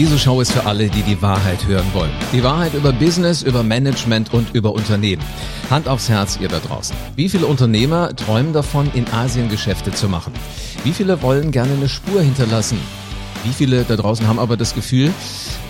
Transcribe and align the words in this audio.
Diese 0.00 0.18
Show 0.18 0.40
ist 0.40 0.52
für 0.52 0.64
alle, 0.64 0.88
die 0.88 1.02
die 1.02 1.20
Wahrheit 1.20 1.66
hören 1.66 1.84
wollen. 1.92 2.10
Die 2.32 2.42
Wahrheit 2.42 2.72
über 2.72 2.90
Business, 2.90 3.42
über 3.42 3.62
Management 3.62 4.32
und 4.32 4.54
über 4.54 4.72
Unternehmen. 4.72 5.22
Hand 5.68 5.88
aufs 5.88 6.08
Herz, 6.08 6.38
ihr 6.40 6.48
da 6.48 6.58
draußen. 6.58 6.96
Wie 7.16 7.28
viele 7.28 7.44
Unternehmer 7.44 8.16
träumen 8.16 8.54
davon, 8.54 8.90
in 8.94 9.06
Asien 9.12 9.50
Geschäfte 9.50 9.90
zu 9.92 10.08
machen? 10.08 10.32
Wie 10.84 10.92
viele 10.92 11.20
wollen 11.20 11.50
gerne 11.50 11.74
eine 11.74 11.86
Spur 11.86 12.22
hinterlassen? 12.22 12.78
Wie 13.44 13.52
viele 13.52 13.84
da 13.84 13.96
draußen 13.96 14.26
haben 14.26 14.38
aber 14.38 14.56
das 14.56 14.74
Gefühl, 14.74 15.12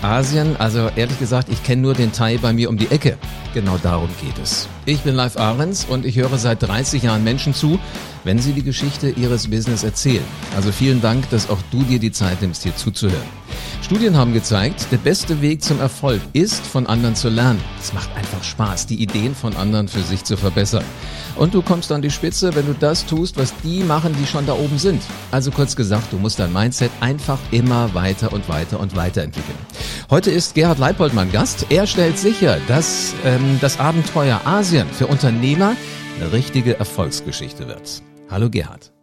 Asien, 0.01 0.55
also 0.57 0.89
ehrlich 0.95 1.19
gesagt, 1.19 1.49
ich 1.49 1.61
kenne 1.63 1.81
nur 1.81 1.93
den 1.93 2.13
Thai 2.13 2.37
bei 2.37 2.53
mir 2.53 2.69
um 2.69 2.77
die 2.77 2.89
Ecke. 2.89 3.17
Genau 3.53 3.77
darum 3.83 4.09
geht 4.21 4.41
es. 4.41 4.69
Ich 4.85 5.01
bin 5.01 5.13
Live 5.13 5.35
Ahrens 5.35 5.83
und 5.83 6.05
ich 6.05 6.15
höre 6.15 6.37
seit 6.37 6.63
30 6.63 7.03
Jahren 7.03 7.25
Menschen 7.25 7.53
zu, 7.53 7.79
wenn 8.23 8.39
sie 8.39 8.53
die 8.53 8.63
Geschichte 8.63 9.09
ihres 9.09 9.47
Business 9.47 9.83
erzählen. 9.83 10.23
Also 10.55 10.71
vielen 10.71 11.01
Dank, 11.01 11.29
dass 11.29 11.49
auch 11.49 11.59
du 11.71 11.83
dir 11.83 11.99
die 11.99 12.11
Zeit 12.11 12.41
nimmst, 12.41 12.63
hier 12.63 12.75
zuzuhören. 12.75 13.41
Studien 13.81 14.15
haben 14.15 14.33
gezeigt, 14.33 14.87
der 14.91 14.97
beste 14.97 15.41
Weg 15.41 15.63
zum 15.63 15.79
Erfolg 15.79 16.21
ist, 16.33 16.65
von 16.65 16.87
anderen 16.87 17.15
zu 17.15 17.29
lernen. 17.29 17.59
Es 17.81 17.93
macht 17.93 18.15
einfach 18.15 18.43
Spaß, 18.43 18.85
die 18.87 19.01
Ideen 19.01 19.35
von 19.35 19.55
anderen 19.55 19.87
für 19.87 20.01
sich 20.01 20.23
zu 20.23 20.37
verbessern. 20.37 20.85
Und 21.35 21.53
du 21.53 21.61
kommst 21.61 21.91
an 21.91 22.01
die 22.01 22.11
Spitze, 22.11 22.55
wenn 22.55 22.67
du 22.67 22.73
das 22.73 23.05
tust, 23.05 23.37
was 23.37 23.53
die 23.63 23.83
machen, 23.83 24.15
die 24.19 24.27
schon 24.27 24.45
da 24.45 24.53
oben 24.53 24.77
sind. 24.77 25.01
Also 25.31 25.51
kurz 25.51 25.75
gesagt, 25.75 26.13
du 26.13 26.17
musst 26.17 26.39
dein 26.39 26.53
Mindset 26.53 26.91
einfach 26.99 27.39
immer 27.51 27.93
weiter 27.93 28.31
und 28.31 28.47
weiter 28.47 28.79
und 28.79 28.95
weiter 28.95 29.23
entwickeln. 29.23 29.57
Heute 30.09 30.31
ist 30.31 30.55
Gerhard 30.55 30.79
Leipold 30.79 31.13
mein 31.13 31.31
Gast. 31.31 31.65
Er 31.69 31.87
stellt 31.87 32.17
sicher, 32.17 32.59
dass 32.67 33.13
ähm, 33.25 33.57
das 33.61 33.79
Abenteuer 33.79 34.41
Asien 34.45 34.87
für 34.87 35.07
Unternehmer 35.07 35.75
eine 36.19 36.31
richtige 36.31 36.77
Erfolgsgeschichte 36.77 37.67
wird. 37.67 38.03
Hallo 38.31 38.49
Gerhard. 38.49 38.93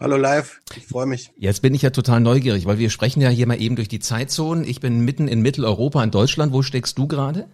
Hallo 0.00 0.16
live, 0.16 0.62
ich 0.74 0.86
freue 0.86 1.04
mich. 1.04 1.32
Jetzt 1.36 1.60
bin 1.60 1.74
ich 1.74 1.82
ja 1.82 1.90
total 1.90 2.18
neugierig, 2.18 2.64
weil 2.64 2.78
wir 2.78 2.88
sprechen 2.88 3.20
ja 3.20 3.28
hier 3.28 3.46
mal 3.46 3.60
eben 3.60 3.76
durch 3.76 3.88
die 3.88 4.00
Zeitzonen. 4.00 4.64
Ich 4.64 4.80
bin 4.80 5.00
mitten 5.00 5.28
in 5.28 5.42
Mitteleuropa 5.42 6.02
in 6.02 6.10
Deutschland. 6.10 6.54
Wo 6.54 6.62
steckst 6.62 6.96
du 6.96 7.06
gerade? 7.06 7.46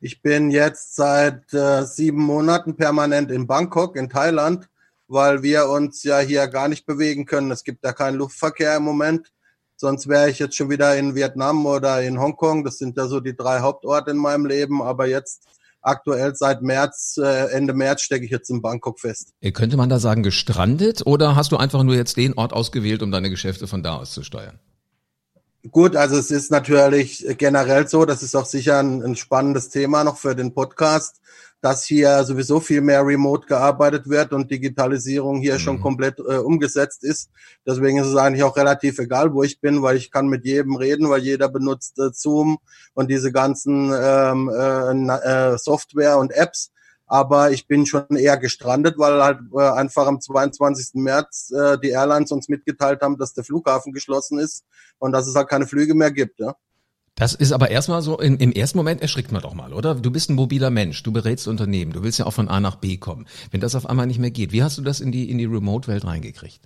Ich 0.00 0.20
bin 0.20 0.50
jetzt 0.50 0.96
seit 0.96 1.50
äh, 1.54 1.84
sieben 1.84 2.22
Monaten 2.22 2.76
permanent 2.76 3.30
in 3.30 3.46
Bangkok 3.46 3.96
in 3.96 4.10
Thailand, 4.10 4.68
weil 5.08 5.42
wir 5.42 5.70
uns 5.70 6.02
ja 6.02 6.18
hier 6.18 6.46
gar 6.48 6.68
nicht 6.68 6.84
bewegen 6.84 7.24
können. 7.24 7.50
Es 7.50 7.64
gibt 7.64 7.84
ja 7.84 7.94
keinen 7.94 8.18
Luftverkehr 8.18 8.76
im 8.76 8.82
Moment. 8.82 9.32
Sonst 9.76 10.08
wäre 10.08 10.28
ich 10.28 10.38
jetzt 10.40 10.56
schon 10.56 10.68
wieder 10.68 10.94
in 10.94 11.14
Vietnam 11.14 11.64
oder 11.64 12.02
in 12.02 12.20
Hongkong. 12.20 12.64
Das 12.64 12.76
sind 12.76 12.98
ja 12.98 13.06
so 13.06 13.20
die 13.20 13.34
drei 13.34 13.60
Hauptorte 13.60 14.10
in 14.10 14.18
meinem 14.18 14.44
Leben. 14.44 14.82
Aber 14.82 15.06
jetzt 15.06 15.46
aktuell 15.86 16.34
seit 16.34 16.62
März, 16.62 17.18
äh, 17.22 17.50
Ende 17.52 17.72
März 17.72 18.02
stecke 18.02 18.24
ich 18.24 18.30
jetzt 18.30 18.50
in 18.50 18.62
Bangkok 18.62 19.00
fest. 19.00 19.32
Äh, 19.40 19.52
könnte 19.52 19.76
man 19.76 19.88
da 19.88 19.98
sagen, 19.98 20.22
gestrandet 20.22 21.02
oder 21.06 21.36
hast 21.36 21.52
du 21.52 21.56
einfach 21.56 21.82
nur 21.82 21.94
jetzt 21.94 22.16
den 22.16 22.34
Ort 22.34 22.52
ausgewählt, 22.52 23.02
um 23.02 23.10
deine 23.10 23.30
Geschäfte 23.30 23.66
von 23.66 23.82
da 23.82 23.96
aus 23.96 24.12
zu 24.12 24.22
steuern? 24.22 24.58
Gut, 25.70 25.96
also 25.96 26.16
es 26.16 26.30
ist 26.30 26.50
natürlich 26.50 27.26
generell 27.38 27.88
so, 27.88 28.04
das 28.04 28.22
ist 28.22 28.36
auch 28.36 28.46
sicher 28.46 28.78
ein, 28.78 29.02
ein 29.02 29.16
spannendes 29.16 29.68
Thema 29.68 30.04
noch 30.04 30.16
für 30.16 30.36
den 30.36 30.54
Podcast 30.54 31.20
dass 31.60 31.84
hier 31.84 32.22
sowieso 32.24 32.60
viel 32.60 32.80
mehr 32.80 33.04
remote 33.04 33.46
gearbeitet 33.46 34.08
wird 34.08 34.32
und 34.32 34.50
Digitalisierung 34.50 35.40
hier 35.40 35.54
mhm. 35.54 35.58
schon 35.58 35.80
komplett 35.80 36.18
äh, 36.18 36.36
umgesetzt 36.36 37.02
ist. 37.02 37.30
Deswegen 37.66 37.98
ist 37.98 38.08
es 38.08 38.16
eigentlich 38.16 38.44
auch 38.44 38.56
relativ 38.56 38.98
egal, 38.98 39.32
wo 39.32 39.42
ich 39.42 39.60
bin, 39.60 39.82
weil 39.82 39.96
ich 39.96 40.10
kann 40.10 40.28
mit 40.28 40.44
jedem 40.44 40.76
reden, 40.76 41.08
weil 41.08 41.22
jeder 41.22 41.48
benutzt 41.48 41.98
äh, 41.98 42.10
Zoom 42.12 42.58
und 42.94 43.10
diese 43.10 43.32
ganzen 43.32 43.92
ähm, 43.98 44.50
äh, 44.50 45.52
äh 45.52 45.58
Software 45.58 46.18
und 46.18 46.32
Apps. 46.32 46.70
Aber 47.08 47.52
ich 47.52 47.68
bin 47.68 47.86
schon 47.86 48.16
eher 48.16 48.36
gestrandet, 48.36 48.98
weil 48.98 49.22
halt 49.22 49.38
äh, 49.54 49.60
einfach 49.60 50.06
am 50.06 50.20
22. 50.20 50.94
März 50.94 51.52
äh, 51.52 51.78
die 51.78 51.90
Airlines 51.90 52.32
uns 52.32 52.48
mitgeteilt 52.48 53.00
haben, 53.00 53.16
dass 53.16 53.32
der 53.32 53.44
Flughafen 53.44 53.92
geschlossen 53.92 54.38
ist 54.40 54.64
und 54.98 55.12
dass 55.12 55.26
es 55.26 55.36
halt 55.36 55.48
keine 55.48 55.66
Flüge 55.68 55.94
mehr 55.94 56.10
gibt. 56.10 56.40
Ja. 56.40 56.56
Das 57.16 57.34
ist 57.34 57.52
aber 57.52 57.70
erstmal 57.70 58.02
so, 58.02 58.18
in, 58.18 58.36
im 58.36 58.52
ersten 58.52 58.76
Moment 58.76 59.00
erschrickt 59.00 59.32
man 59.32 59.40
doch 59.40 59.54
mal, 59.54 59.72
oder? 59.72 59.94
Du 59.94 60.10
bist 60.10 60.28
ein 60.28 60.34
mobiler 60.34 60.68
Mensch, 60.68 61.02
du 61.02 61.12
berätst 61.12 61.48
Unternehmen, 61.48 61.92
du 61.92 62.02
willst 62.02 62.18
ja 62.18 62.26
auch 62.26 62.34
von 62.34 62.48
A 62.48 62.60
nach 62.60 62.76
B 62.76 62.98
kommen. 62.98 63.26
Wenn 63.50 63.62
das 63.62 63.74
auf 63.74 63.86
einmal 63.86 64.06
nicht 64.06 64.18
mehr 64.18 64.30
geht, 64.30 64.52
wie 64.52 64.62
hast 64.62 64.76
du 64.76 64.82
das 64.82 65.00
in 65.00 65.12
die, 65.12 65.30
in 65.30 65.38
die 65.38 65.46
Remote-Welt 65.46 66.04
reingekriegt? 66.04 66.60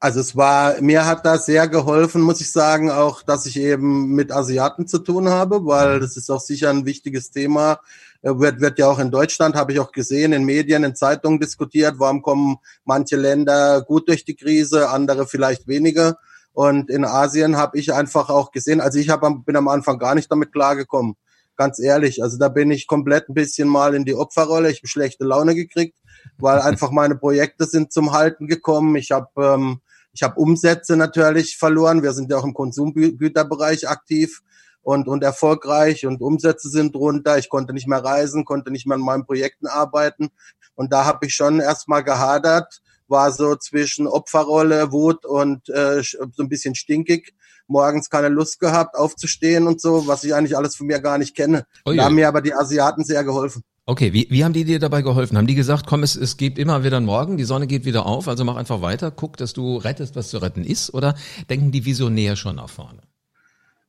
Also 0.00 0.20
es 0.20 0.36
war, 0.36 0.82
mir 0.82 1.06
hat 1.06 1.24
das 1.24 1.46
sehr 1.46 1.66
geholfen, 1.66 2.20
muss 2.20 2.42
ich 2.42 2.52
sagen, 2.52 2.90
auch, 2.90 3.22
dass 3.22 3.46
ich 3.46 3.56
eben 3.56 4.14
mit 4.14 4.32
Asiaten 4.32 4.86
zu 4.86 4.98
tun 4.98 5.30
habe, 5.30 5.64
weil 5.64 5.96
mhm. 5.96 6.00
das 6.02 6.18
ist 6.18 6.30
auch 6.30 6.40
sicher 6.40 6.68
ein 6.68 6.84
wichtiges 6.84 7.30
Thema. 7.30 7.80
Äh, 8.20 8.38
wird, 8.38 8.60
wird 8.60 8.78
ja 8.78 8.86
auch 8.86 8.98
in 8.98 9.10
Deutschland, 9.10 9.54
habe 9.54 9.72
ich 9.72 9.80
auch 9.80 9.92
gesehen, 9.92 10.34
in 10.34 10.44
Medien, 10.44 10.84
in 10.84 10.94
Zeitungen 10.94 11.40
diskutiert, 11.40 11.94
warum 11.96 12.20
kommen 12.20 12.56
manche 12.84 13.16
Länder 13.16 13.80
gut 13.80 14.08
durch 14.08 14.26
die 14.26 14.36
Krise, 14.36 14.90
andere 14.90 15.26
vielleicht 15.26 15.68
weniger. 15.68 16.18
Und 16.54 16.88
in 16.88 17.04
Asien 17.04 17.56
habe 17.56 17.78
ich 17.78 17.92
einfach 17.92 18.30
auch 18.30 18.52
gesehen, 18.52 18.80
also 18.80 18.98
ich 18.98 19.10
hab, 19.10 19.22
bin 19.44 19.56
am 19.56 19.68
Anfang 19.68 19.98
gar 19.98 20.14
nicht 20.14 20.30
damit 20.30 20.52
klargekommen, 20.52 21.16
ganz 21.56 21.80
ehrlich. 21.80 22.22
Also 22.22 22.38
da 22.38 22.48
bin 22.48 22.70
ich 22.70 22.86
komplett 22.86 23.28
ein 23.28 23.34
bisschen 23.34 23.68
mal 23.68 23.94
in 23.94 24.04
die 24.04 24.14
Opferrolle. 24.14 24.70
Ich 24.70 24.78
habe 24.78 24.88
schlechte 24.88 25.24
Laune 25.24 25.56
gekriegt, 25.56 25.98
weil 26.38 26.60
einfach 26.60 26.92
meine 26.92 27.16
Projekte 27.16 27.66
sind 27.66 27.92
zum 27.92 28.12
Halten 28.12 28.46
gekommen. 28.46 28.94
Ich 28.94 29.10
habe 29.10 29.28
ähm, 29.36 29.80
ich 30.12 30.22
habe 30.22 30.38
Umsätze 30.38 30.96
natürlich 30.96 31.56
verloren. 31.56 32.04
Wir 32.04 32.12
sind 32.12 32.30
ja 32.30 32.36
auch 32.36 32.44
im 32.44 32.54
Konsumgüterbereich 32.54 33.88
aktiv 33.88 34.42
und, 34.82 35.08
und 35.08 35.24
erfolgreich 35.24 36.06
und 36.06 36.22
Umsätze 36.22 36.68
sind 36.68 36.94
drunter. 36.94 37.36
Ich 37.36 37.48
konnte 37.48 37.72
nicht 37.72 37.88
mehr 37.88 38.04
reisen, 38.04 38.44
konnte 38.44 38.70
nicht 38.70 38.86
mehr 38.86 38.94
an 38.94 39.02
meinen 39.02 39.26
Projekten 39.26 39.66
arbeiten. 39.66 40.28
Und 40.76 40.92
da 40.92 41.04
habe 41.04 41.26
ich 41.26 41.34
schon 41.34 41.58
erstmal 41.58 42.04
gehadert 42.04 42.80
war 43.08 43.32
so 43.32 43.56
zwischen 43.56 44.06
Opferrolle, 44.06 44.92
Wut 44.92 45.24
und 45.24 45.68
äh, 45.68 46.02
so 46.02 46.42
ein 46.42 46.48
bisschen 46.48 46.74
stinkig. 46.74 47.34
Morgens 47.66 48.10
keine 48.10 48.28
Lust 48.28 48.60
gehabt, 48.60 48.94
aufzustehen 48.94 49.66
und 49.66 49.80
so, 49.80 50.06
was 50.06 50.22
ich 50.24 50.34
eigentlich 50.34 50.56
alles 50.56 50.76
von 50.76 50.86
mir 50.86 51.00
gar 51.00 51.16
nicht 51.16 51.34
kenne. 51.34 51.66
Oh 51.86 51.92
da 51.92 52.04
haben 52.04 52.14
mir 52.14 52.28
aber 52.28 52.42
die 52.42 52.52
Asiaten 52.52 53.04
sehr 53.04 53.24
geholfen. 53.24 53.62
Okay, 53.86 54.12
wie, 54.14 54.26
wie 54.30 54.44
haben 54.44 54.54
die 54.54 54.64
dir 54.64 54.78
dabei 54.78 55.02
geholfen? 55.02 55.36
Haben 55.36 55.46
die 55.46 55.54
gesagt, 55.54 55.86
komm, 55.86 56.02
es, 56.02 56.16
es 56.16 56.38
gibt 56.38 56.58
immer 56.58 56.84
wieder 56.84 56.96
einen 56.96 57.06
Morgen, 57.06 57.36
die 57.36 57.44
Sonne 57.44 57.66
geht 57.66 57.84
wieder 57.84 58.06
auf, 58.06 58.28
also 58.28 58.44
mach 58.44 58.56
einfach 58.56 58.80
weiter, 58.80 59.10
guck, 59.10 59.36
dass 59.36 59.52
du 59.52 59.76
rettest, 59.76 60.16
was 60.16 60.28
zu 60.28 60.38
retten 60.38 60.64
ist? 60.64 60.92
Oder 60.94 61.14
denken 61.50 61.70
die 61.70 61.84
visionär 61.84 62.36
schon 62.36 62.56
nach 62.56 62.70
vorne? 62.70 63.02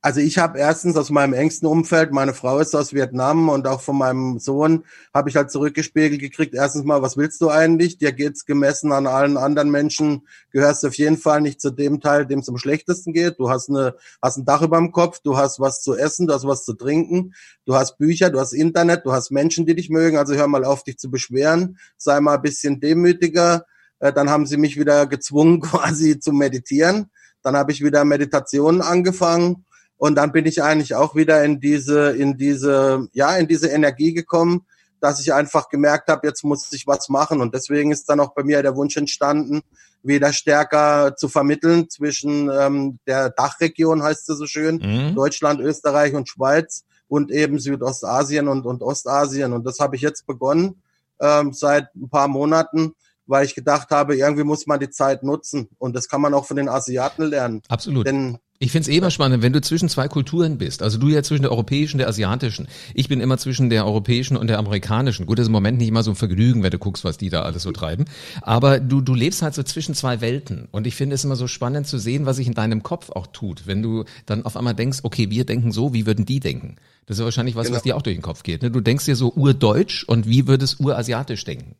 Also 0.02 0.20
ich 0.20 0.38
habe 0.38 0.58
erstens 0.58 0.96
aus 0.96 1.10
meinem 1.10 1.32
engsten 1.32 1.66
Umfeld, 1.66 2.12
meine 2.12 2.32
Frau 2.32 2.60
ist 2.60 2.76
aus 2.76 2.92
Vietnam 2.92 3.48
und 3.48 3.66
auch 3.66 3.80
von 3.80 3.98
meinem 3.98 4.38
Sohn 4.38 4.84
habe 5.12 5.30
ich 5.30 5.36
halt 5.36 5.50
zurückgespiegelt 5.50 6.20
gekriegt. 6.20 6.54
Erstens 6.54 6.84
mal, 6.84 7.02
was 7.02 7.16
willst 7.16 7.40
du 7.40 7.50
eigentlich? 7.50 7.98
Dir 7.98 8.12
geht's 8.12 8.44
gemessen 8.44 8.92
an 8.92 9.08
allen 9.08 9.36
anderen 9.36 9.70
Menschen, 9.70 10.28
gehörst 10.52 10.84
du 10.84 10.88
auf 10.88 10.94
jeden 10.94 11.16
Fall 11.16 11.40
nicht 11.40 11.60
zu 11.60 11.70
dem 11.70 12.00
Teil, 12.00 12.24
dem 12.24 12.38
es 12.38 12.48
am 12.48 12.56
schlechtesten 12.56 13.12
geht. 13.14 13.40
Du 13.40 13.50
hast 13.50 13.68
eine, 13.68 13.96
hast 14.22 14.36
ein 14.36 14.44
Dach 14.44 14.62
über 14.62 14.76
dem 14.76 14.92
Kopf, 14.92 15.20
du 15.24 15.36
hast 15.36 15.58
was 15.58 15.82
zu 15.82 15.96
essen, 15.96 16.28
du 16.28 16.34
hast 16.34 16.46
was 16.46 16.64
zu 16.64 16.74
trinken, 16.74 17.34
du 17.64 17.74
hast 17.74 17.98
Bücher, 17.98 18.30
du 18.30 18.38
hast 18.38 18.52
Internet, 18.52 19.04
du 19.04 19.12
hast 19.12 19.32
Menschen, 19.32 19.66
die 19.66 19.74
dich 19.74 19.90
mögen. 19.90 20.18
Also 20.18 20.34
hör 20.34 20.46
mal 20.46 20.64
auf, 20.64 20.84
dich 20.84 20.98
zu 20.98 21.10
beschweren, 21.10 21.78
sei 21.96 22.20
mal 22.20 22.36
ein 22.36 22.42
bisschen 22.42 22.78
demütiger. 22.78 23.66
Äh, 23.98 24.12
dann 24.12 24.30
haben 24.30 24.46
sie 24.46 24.56
mich 24.56 24.78
wieder 24.78 25.06
gezwungen, 25.06 25.60
quasi 25.62 26.20
zu 26.20 26.32
meditieren. 26.32 27.10
Dann 27.42 27.56
habe 27.56 27.72
ich 27.72 27.82
wieder 27.82 28.04
Meditationen 28.04 28.82
angefangen 28.82 29.65
und 29.98 30.14
dann 30.16 30.32
bin 30.32 30.46
ich 30.46 30.62
eigentlich 30.62 30.94
auch 30.94 31.14
wieder 31.14 31.42
in 31.44 31.60
diese, 31.60 32.10
in 32.10 32.36
diese, 32.36 33.08
ja, 33.12 33.36
in 33.36 33.48
diese 33.48 33.68
Energie 33.68 34.12
gekommen, 34.12 34.66
dass 35.00 35.20
ich 35.20 35.32
einfach 35.32 35.68
gemerkt 35.68 36.08
habe, 36.08 36.26
jetzt 36.26 36.44
muss 36.44 36.72
ich 36.72 36.86
was 36.86 37.08
machen. 37.08 37.40
Und 37.40 37.54
deswegen 37.54 37.92
ist 37.92 38.08
dann 38.08 38.20
auch 38.20 38.34
bei 38.34 38.42
mir 38.42 38.62
der 38.62 38.76
Wunsch 38.76 38.96
entstanden, 38.96 39.62
wieder 40.02 40.32
stärker 40.32 41.16
zu 41.16 41.28
vermitteln 41.28 41.90
zwischen 41.90 42.50
ähm, 42.50 42.98
der 43.06 43.30
Dachregion, 43.30 44.02
heißt 44.02 44.28
es 44.28 44.38
so 44.38 44.46
schön, 44.46 44.76
mhm. 44.76 45.14
Deutschland, 45.14 45.60
Österreich 45.60 46.14
und 46.14 46.28
Schweiz 46.28 46.84
und 47.08 47.30
eben 47.30 47.58
Südostasien 47.58 48.48
und, 48.48 48.66
und 48.66 48.82
Ostasien. 48.82 49.52
Und 49.52 49.64
das 49.64 49.80
habe 49.80 49.96
ich 49.96 50.02
jetzt 50.02 50.26
begonnen 50.26 50.82
ähm, 51.20 51.52
seit 51.52 51.94
ein 51.94 52.08
paar 52.08 52.28
Monaten 52.28 52.94
weil 53.26 53.44
ich 53.44 53.54
gedacht 53.54 53.90
habe, 53.90 54.16
irgendwie 54.16 54.44
muss 54.44 54.66
man 54.66 54.80
die 54.80 54.90
Zeit 54.90 55.22
nutzen. 55.22 55.68
Und 55.78 55.94
das 55.94 56.08
kann 56.08 56.20
man 56.20 56.34
auch 56.34 56.46
von 56.46 56.56
den 56.56 56.68
Asiaten 56.68 57.24
lernen. 57.24 57.62
Absolut. 57.68 58.06
Denn 58.06 58.38
ich 58.58 58.70
finde 58.70 58.88
es 58.88 58.94
eh 58.94 58.98
immer 58.98 59.10
spannend, 59.10 59.42
wenn 59.42 59.52
du 59.52 59.60
zwischen 59.60 59.88
zwei 59.88 60.08
Kulturen 60.08 60.56
bist. 60.56 60.82
Also 60.82 60.96
du 60.96 61.08
ja 61.08 61.22
zwischen 61.22 61.42
der 61.42 61.50
europäischen 61.50 61.96
und 61.96 61.98
der 61.98 62.08
asiatischen. 62.08 62.68
Ich 62.94 63.08
bin 63.08 63.20
immer 63.20 63.36
zwischen 63.36 63.68
der 63.68 63.84
europäischen 63.84 64.36
und 64.36 64.46
der 64.46 64.58
amerikanischen. 64.58 65.26
Gut, 65.26 65.38
das 65.38 65.44
ist 65.44 65.48
im 65.48 65.52
Moment 65.52 65.78
nicht 65.78 65.88
immer 65.88 66.02
so 66.02 66.12
ein 66.12 66.16
Vergnügen, 66.16 66.62
wenn 66.62 66.70
du 66.70 66.78
guckst, 66.78 67.04
was 67.04 67.18
die 67.18 67.28
da 67.28 67.42
alles 67.42 67.64
so 67.64 67.72
treiben. 67.72 68.06
Aber 68.40 68.80
du, 68.80 69.02
du 69.02 69.14
lebst 69.14 69.42
halt 69.42 69.54
so 69.54 69.62
zwischen 69.62 69.94
zwei 69.94 70.22
Welten. 70.22 70.68
Und 70.70 70.86
ich 70.86 70.94
finde 70.94 71.14
es 71.14 71.24
immer 71.24 71.36
so 71.36 71.48
spannend 71.48 71.86
zu 71.86 71.98
sehen, 71.98 72.24
was 72.24 72.36
sich 72.36 72.46
in 72.46 72.54
deinem 72.54 72.82
Kopf 72.82 73.10
auch 73.10 73.26
tut. 73.26 73.66
Wenn 73.66 73.82
du 73.82 74.04
dann 74.24 74.44
auf 74.46 74.56
einmal 74.56 74.74
denkst, 74.74 75.00
okay, 75.02 75.28
wir 75.28 75.44
denken 75.44 75.70
so, 75.70 75.92
wie 75.92 76.06
würden 76.06 76.24
die 76.24 76.40
denken? 76.40 76.76
Das 77.04 77.18
ist 77.18 77.24
wahrscheinlich 77.24 77.56
was, 77.56 77.66
genau. 77.66 77.76
was 77.76 77.82
dir 77.82 77.96
auch 77.96 78.02
durch 78.02 78.16
den 78.16 78.22
Kopf 78.22 78.42
geht. 78.42 78.62
Ne? 78.62 78.70
Du 78.70 78.80
denkst 78.80 79.04
dir 79.04 79.16
so 79.16 79.32
urdeutsch 79.34 80.04
und 80.04 80.26
wie 80.26 80.48
würdest 80.48 80.80
urasiatisch 80.80 81.44
denken? 81.44 81.76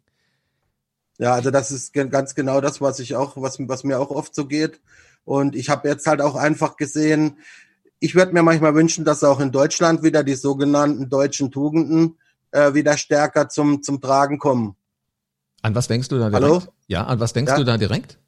Ja, 1.19 1.33
also 1.33 1.51
das 1.51 1.71
ist 1.71 1.93
ganz 1.93 2.35
genau 2.35 2.61
das, 2.61 2.81
was 2.81 2.99
ich 2.99 3.17
auch, 3.17 3.37
was, 3.37 3.59
was 3.61 3.85
mir 3.85 3.99
auch 3.99 4.11
oft 4.11 4.35
so 4.35 4.47
geht. 4.47 4.81
Und 5.25 5.57
ich 5.57 5.71
habe 5.71 5.89
jetzt 5.89 6.07
halt 6.07 6.21
auch 6.21 6.37
einfach 6.37 6.77
gesehen, 6.77 7.39
ich 7.99 8.15
würde 8.15 8.33
mir 8.33 8.43
manchmal 8.43 8.75
wünschen, 8.75 9.05
dass 9.05 9.25
auch 9.25 9.41
in 9.41 9.53
Deutschland 9.53 10.03
wieder 10.03 10.23
die 10.23 10.35
sogenannten 10.35 11.09
deutschen 11.09 11.51
Tugenden 11.51 12.19
äh, 12.51 12.75
wieder 12.75 12.97
stärker 12.99 13.49
zum, 13.49 13.83
zum 13.83 14.01
Tragen 14.01 14.39
kommen. 14.39 14.77
An 15.63 15.75
was 15.75 15.89
denkst 15.89 16.09
du 16.09 16.19
da 16.19 16.29
direkt? 16.29 16.45
Hallo? 16.45 16.63
Ja, 16.87 17.05
an 17.05 17.19
was 17.19 17.33
denkst 17.33 17.53
ja. 17.53 17.59
du 17.59 17.65
da 17.65 17.79
direkt? 17.79 18.19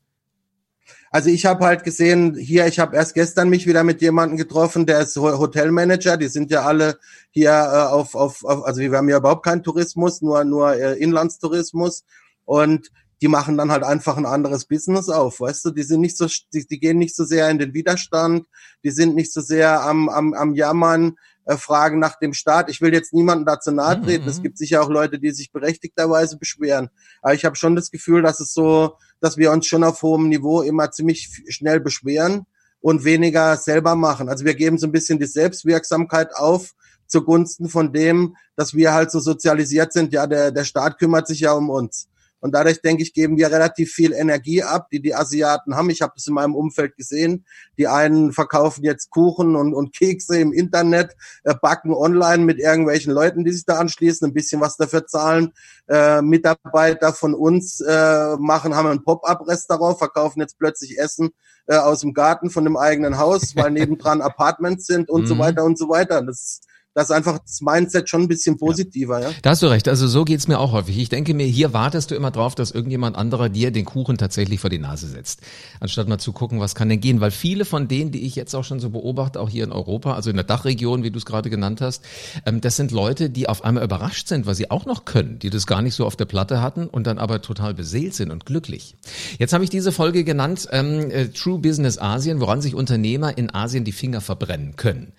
Also 1.10 1.30
ich 1.30 1.46
habe 1.46 1.64
halt 1.64 1.84
gesehen, 1.84 2.34
hier, 2.34 2.66
ich 2.66 2.78
habe 2.78 2.96
erst 2.96 3.14
gestern 3.14 3.48
mich 3.48 3.66
wieder 3.66 3.82
mit 3.82 4.02
jemandem 4.02 4.36
getroffen, 4.36 4.84
der 4.84 5.00
ist 5.00 5.16
Hotelmanager, 5.16 6.16
die 6.16 6.28
sind 6.28 6.50
ja 6.50 6.62
alle 6.62 6.98
hier 7.30 7.50
äh, 7.50 7.92
auf, 7.92 8.14
auf, 8.14 8.44
auf, 8.44 8.64
also 8.64 8.80
wir 8.80 8.92
haben 8.92 9.08
ja 9.08 9.18
überhaupt 9.18 9.44
keinen 9.44 9.62
Tourismus, 9.62 10.20
nur, 10.20 10.44
nur 10.44 10.74
äh, 10.74 10.98
Inlandstourismus 10.98 12.04
und 12.48 12.90
die 13.20 13.28
machen 13.28 13.58
dann 13.58 13.70
halt 13.70 13.82
einfach 13.82 14.16
ein 14.16 14.24
anderes 14.24 14.64
Business 14.64 15.10
auf, 15.10 15.40
weißt 15.40 15.66
du, 15.66 15.70
die 15.70 15.82
sind 15.82 16.00
nicht 16.00 16.16
so, 16.16 16.26
die, 16.54 16.66
die 16.66 16.80
gehen 16.80 16.96
nicht 16.96 17.14
so 17.14 17.24
sehr 17.24 17.50
in 17.50 17.58
den 17.58 17.74
Widerstand, 17.74 18.46
die 18.82 18.90
sind 18.90 19.14
nicht 19.14 19.34
so 19.34 19.42
sehr 19.42 19.82
am, 19.82 20.08
am, 20.08 20.32
am 20.32 20.54
Jammern, 20.54 21.16
äh, 21.44 21.58
fragen 21.58 21.98
nach 21.98 22.18
dem 22.18 22.32
Staat. 22.32 22.70
Ich 22.70 22.80
will 22.80 22.94
jetzt 22.94 23.12
niemanden 23.12 23.44
dazu 23.44 23.70
nahe 23.70 24.00
treten. 24.00 24.24
Mhm. 24.24 24.30
Es 24.30 24.40
gibt 24.40 24.56
sicher 24.56 24.82
auch 24.82 24.88
Leute, 24.88 25.18
die 25.18 25.32
sich 25.32 25.52
berechtigterweise 25.52 26.38
beschweren. 26.38 26.88
Aber 27.20 27.34
ich 27.34 27.44
habe 27.44 27.56
schon 27.56 27.76
das 27.76 27.90
Gefühl, 27.90 28.22
dass 28.22 28.40
es 28.40 28.54
so, 28.54 28.94
dass 29.20 29.36
wir 29.36 29.52
uns 29.52 29.66
schon 29.66 29.84
auf 29.84 30.00
hohem 30.00 30.30
Niveau 30.30 30.62
immer 30.62 30.90
ziemlich 30.90 31.28
schnell 31.48 31.80
beschweren 31.80 32.46
und 32.80 33.04
weniger 33.04 33.58
selber 33.58 33.94
machen. 33.94 34.30
Also 34.30 34.46
wir 34.46 34.54
geben 34.54 34.78
so 34.78 34.86
ein 34.86 34.92
bisschen 34.92 35.18
die 35.18 35.26
Selbstwirksamkeit 35.26 36.34
auf 36.34 36.72
zugunsten 37.08 37.68
von 37.68 37.92
dem, 37.92 38.36
dass 38.56 38.74
wir 38.74 38.94
halt 38.94 39.10
so 39.10 39.20
sozialisiert 39.20 39.92
sind. 39.92 40.14
Ja, 40.14 40.26
der, 40.26 40.50
der 40.50 40.64
Staat 40.64 40.98
kümmert 40.98 41.26
sich 41.26 41.40
ja 41.40 41.52
um 41.52 41.68
uns. 41.68 42.08
Und 42.40 42.54
dadurch, 42.54 42.80
denke 42.80 43.02
ich, 43.02 43.12
geben 43.12 43.36
wir 43.36 43.50
relativ 43.50 43.92
viel 43.92 44.12
Energie 44.12 44.62
ab, 44.62 44.88
die 44.90 45.00
die 45.00 45.14
Asiaten 45.14 45.74
haben. 45.74 45.90
Ich 45.90 46.02
habe 46.02 46.12
das 46.14 46.26
in 46.26 46.34
meinem 46.34 46.54
Umfeld 46.54 46.96
gesehen. 46.96 47.44
Die 47.78 47.88
einen 47.88 48.32
verkaufen 48.32 48.84
jetzt 48.84 49.10
Kuchen 49.10 49.56
und, 49.56 49.74
und 49.74 49.94
Kekse 49.94 50.38
im 50.38 50.52
Internet, 50.52 51.16
äh, 51.44 51.54
backen 51.60 51.92
online 51.92 52.44
mit 52.44 52.58
irgendwelchen 52.58 53.12
Leuten, 53.12 53.44
die 53.44 53.52
sich 53.52 53.64
da 53.64 53.78
anschließen, 53.78 54.28
ein 54.28 54.34
bisschen 54.34 54.60
was 54.60 54.76
dafür 54.76 55.06
zahlen. 55.06 55.52
Äh, 55.88 56.22
Mitarbeiter 56.22 57.12
von 57.12 57.34
uns 57.34 57.80
äh, 57.80 58.36
machen, 58.38 58.76
haben 58.76 58.88
ein 58.88 59.02
Pop-up-Restaurant, 59.02 59.98
verkaufen 59.98 60.40
jetzt 60.40 60.58
plötzlich 60.58 60.98
Essen 60.98 61.30
äh, 61.66 61.76
aus 61.76 62.00
dem 62.00 62.14
Garten 62.14 62.50
von 62.50 62.64
dem 62.64 62.76
eigenen 62.76 63.18
Haus, 63.18 63.56
weil 63.56 63.70
nebendran 63.70 64.22
Apartments 64.22 64.86
sind 64.86 65.10
und 65.10 65.22
mhm. 65.22 65.26
so 65.26 65.38
weiter 65.38 65.64
und 65.64 65.78
so 65.78 65.88
weiter. 65.88 66.22
Das 66.22 66.40
ist 66.40 66.68
das 66.98 67.10
ist 67.10 67.16
einfach 67.16 67.38
das 67.38 67.60
Mindset 67.60 68.08
schon 68.08 68.22
ein 68.22 68.28
bisschen 68.28 68.58
positiver. 68.58 69.20
Ja. 69.20 69.28
ja? 69.28 69.34
Da 69.42 69.50
hast 69.50 69.62
du 69.62 69.68
recht. 69.68 69.86
Also 69.86 70.08
so 70.08 70.24
geht's 70.24 70.48
mir 70.48 70.58
auch 70.58 70.72
häufig. 70.72 70.98
Ich 70.98 71.08
denke 71.08 71.32
mir, 71.32 71.46
hier 71.46 71.72
wartest 71.72 72.10
du 72.10 72.16
immer 72.16 72.32
drauf, 72.32 72.56
dass 72.56 72.72
irgendjemand 72.72 73.14
anderer 73.14 73.48
dir 73.48 73.70
den 73.70 73.84
Kuchen 73.84 74.18
tatsächlich 74.18 74.58
vor 74.58 74.68
die 74.68 74.80
Nase 74.80 75.06
setzt. 75.06 75.42
Anstatt 75.78 76.08
mal 76.08 76.18
zu 76.18 76.32
gucken, 76.32 76.58
was 76.58 76.74
kann 76.74 76.88
denn 76.88 77.00
gehen. 77.00 77.20
Weil 77.20 77.30
viele 77.30 77.64
von 77.64 77.86
denen, 77.86 78.10
die 78.10 78.26
ich 78.26 78.34
jetzt 78.34 78.52
auch 78.56 78.64
schon 78.64 78.80
so 78.80 78.90
beobachte, 78.90 79.38
auch 79.38 79.48
hier 79.48 79.62
in 79.62 79.70
Europa, 79.70 80.14
also 80.14 80.28
in 80.28 80.34
der 80.34 80.44
Dachregion, 80.44 81.04
wie 81.04 81.12
du 81.12 81.18
es 81.18 81.24
gerade 81.24 81.50
genannt 81.50 81.80
hast, 81.80 82.04
ähm, 82.44 82.60
das 82.60 82.74
sind 82.74 82.90
Leute, 82.90 83.30
die 83.30 83.48
auf 83.48 83.62
einmal 83.62 83.84
überrascht 83.84 84.26
sind, 84.26 84.46
weil 84.46 84.56
sie 84.56 84.72
auch 84.72 84.84
noch 84.84 85.04
können, 85.04 85.38
die 85.38 85.50
das 85.50 85.68
gar 85.68 85.82
nicht 85.82 85.94
so 85.94 86.04
auf 86.04 86.16
der 86.16 86.24
Platte 86.24 86.60
hatten 86.60 86.88
und 86.88 87.06
dann 87.06 87.18
aber 87.18 87.42
total 87.42 87.74
beseelt 87.74 88.14
sind 88.14 88.32
und 88.32 88.44
glücklich. 88.44 88.96
Jetzt 89.38 89.52
habe 89.52 89.62
ich 89.62 89.70
diese 89.70 89.92
Folge 89.92 90.24
genannt, 90.24 90.66
ähm, 90.72 91.12
äh, 91.12 91.28
True 91.28 91.60
Business 91.60 91.98
Asien, 91.98 92.40
woran 92.40 92.60
sich 92.60 92.74
Unternehmer 92.74 93.38
in 93.38 93.54
Asien 93.54 93.84
die 93.84 93.92
Finger 93.92 94.20
verbrennen 94.20 94.74
können. 94.74 95.12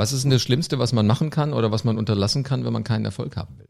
Was 0.00 0.14
ist 0.14 0.22
denn 0.22 0.30
das 0.30 0.40
Schlimmste, 0.40 0.78
was 0.78 0.94
man 0.94 1.06
machen 1.06 1.28
kann 1.28 1.52
oder 1.52 1.70
was 1.72 1.84
man 1.84 1.98
unterlassen 1.98 2.42
kann, 2.42 2.64
wenn 2.64 2.72
man 2.72 2.84
keinen 2.84 3.04
Erfolg 3.04 3.36
haben 3.36 3.58
will? 3.58 3.68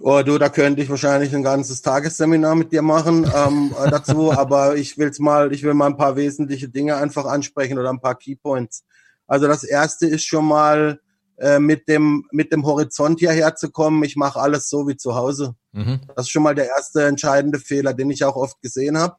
Oh, 0.00 0.22
du, 0.24 0.38
da 0.38 0.48
könnte 0.48 0.82
ich 0.82 0.88
wahrscheinlich 0.88 1.34
ein 1.34 1.42
ganzes 1.42 1.82
Tagesseminar 1.82 2.54
mit 2.54 2.70
dir 2.70 2.80
machen 2.80 3.28
ähm, 3.34 3.74
äh, 3.84 3.90
dazu, 3.90 4.30
aber 4.30 4.76
ich 4.76 4.96
will's 4.96 5.18
mal, 5.18 5.52
ich 5.52 5.64
will 5.64 5.74
mal 5.74 5.86
ein 5.86 5.96
paar 5.96 6.14
wesentliche 6.14 6.68
Dinge 6.68 6.94
einfach 6.94 7.24
ansprechen 7.24 7.76
oder 7.76 7.90
ein 7.90 8.00
paar 8.00 8.14
Keypoints. 8.14 8.84
Also 9.26 9.48
das 9.48 9.64
erste 9.64 10.06
ist 10.06 10.26
schon 10.26 10.44
mal 10.44 11.00
äh, 11.38 11.58
mit 11.58 11.88
dem 11.88 12.28
mit 12.30 12.52
dem 12.52 12.64
Horizont 12.64 13.18
hierher 13.18 13.56
zu 13.56 13.72
kommen. 13.72 14.04
Ich 14.04 14.14
mache 14.14 14.38
alles 14.38 14.68
so 14.68 14.86
wie 14.86 14.96
zu 14.96 15.16
Hause. 15.16 15.56
Mhm. 15.72 16.02
Das 16.14 16.26
ist 16.26 16.30
schon 16.30 16.44
mal 16.44 16.54
der 16.54 16.68
erste 16.68 17.02
entscheidende 17.02 17.58
Fehler, 17.58 17.94
den 17.94 18.10
ich 18.10 18.22
auch 18.22 18.36
oft 18.36 18.62
gesehen 18.62 18.96
habe. 18.96 19.16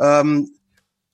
Ähm, 0.00 0.52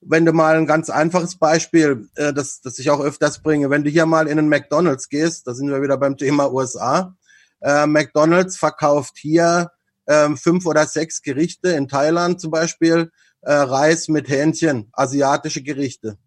wenn 0.09 0.25
du 0.25 0.33
mal 0.33 0.57
ein 0.57 0.67
ganz 0.67 0.89
einfaches 0.89 1.37
Beispiel, 1.37 2.09
äh, 2.15 2.33
das, 2.33 2.61
das 2.61 2.79
ich 2.79 2.91
auch 2.91 3.01
öfters 3.01 3.43
bringe, 3.43 3.71
wenn 3.71 3.85
du 3.85 3.91
hier 3.91 4.07
mal 4.07 4.29
in 4.29 4.39
einen 4.39 4.49
McDonald's 4.49 5.09
gehst, 5.09 5.47
da 5.47 5.55
sind 5.55 5.69
wir 5.69 5.83
wieder 5.83 5.99
beim 5.99 6.17
Thema 6.17 6.53
USA, 6.53 7.15
äh, 7.61 7.87
McDonald's 7.87 8.57
verkauft 8.57 9.15
hier 9.17 9.71
äh, 10.07 10.31
fünf 10.37 10.67
oder 10.67 10.87
sechs 10.87 11.23
Gerichte, 11.23 11.71
in 11.71 11.89
Thailand 11.89 12.41
zum 12.41 12.51
Beispiel, 12.51 13.11
äh, 13.43 13.53
Reis 13.53 14.09
mit 14.09 14.29
Hähnchen, 14.29 14.89
asiatische 14.93 15.63
Gerichte. 15.63 16.19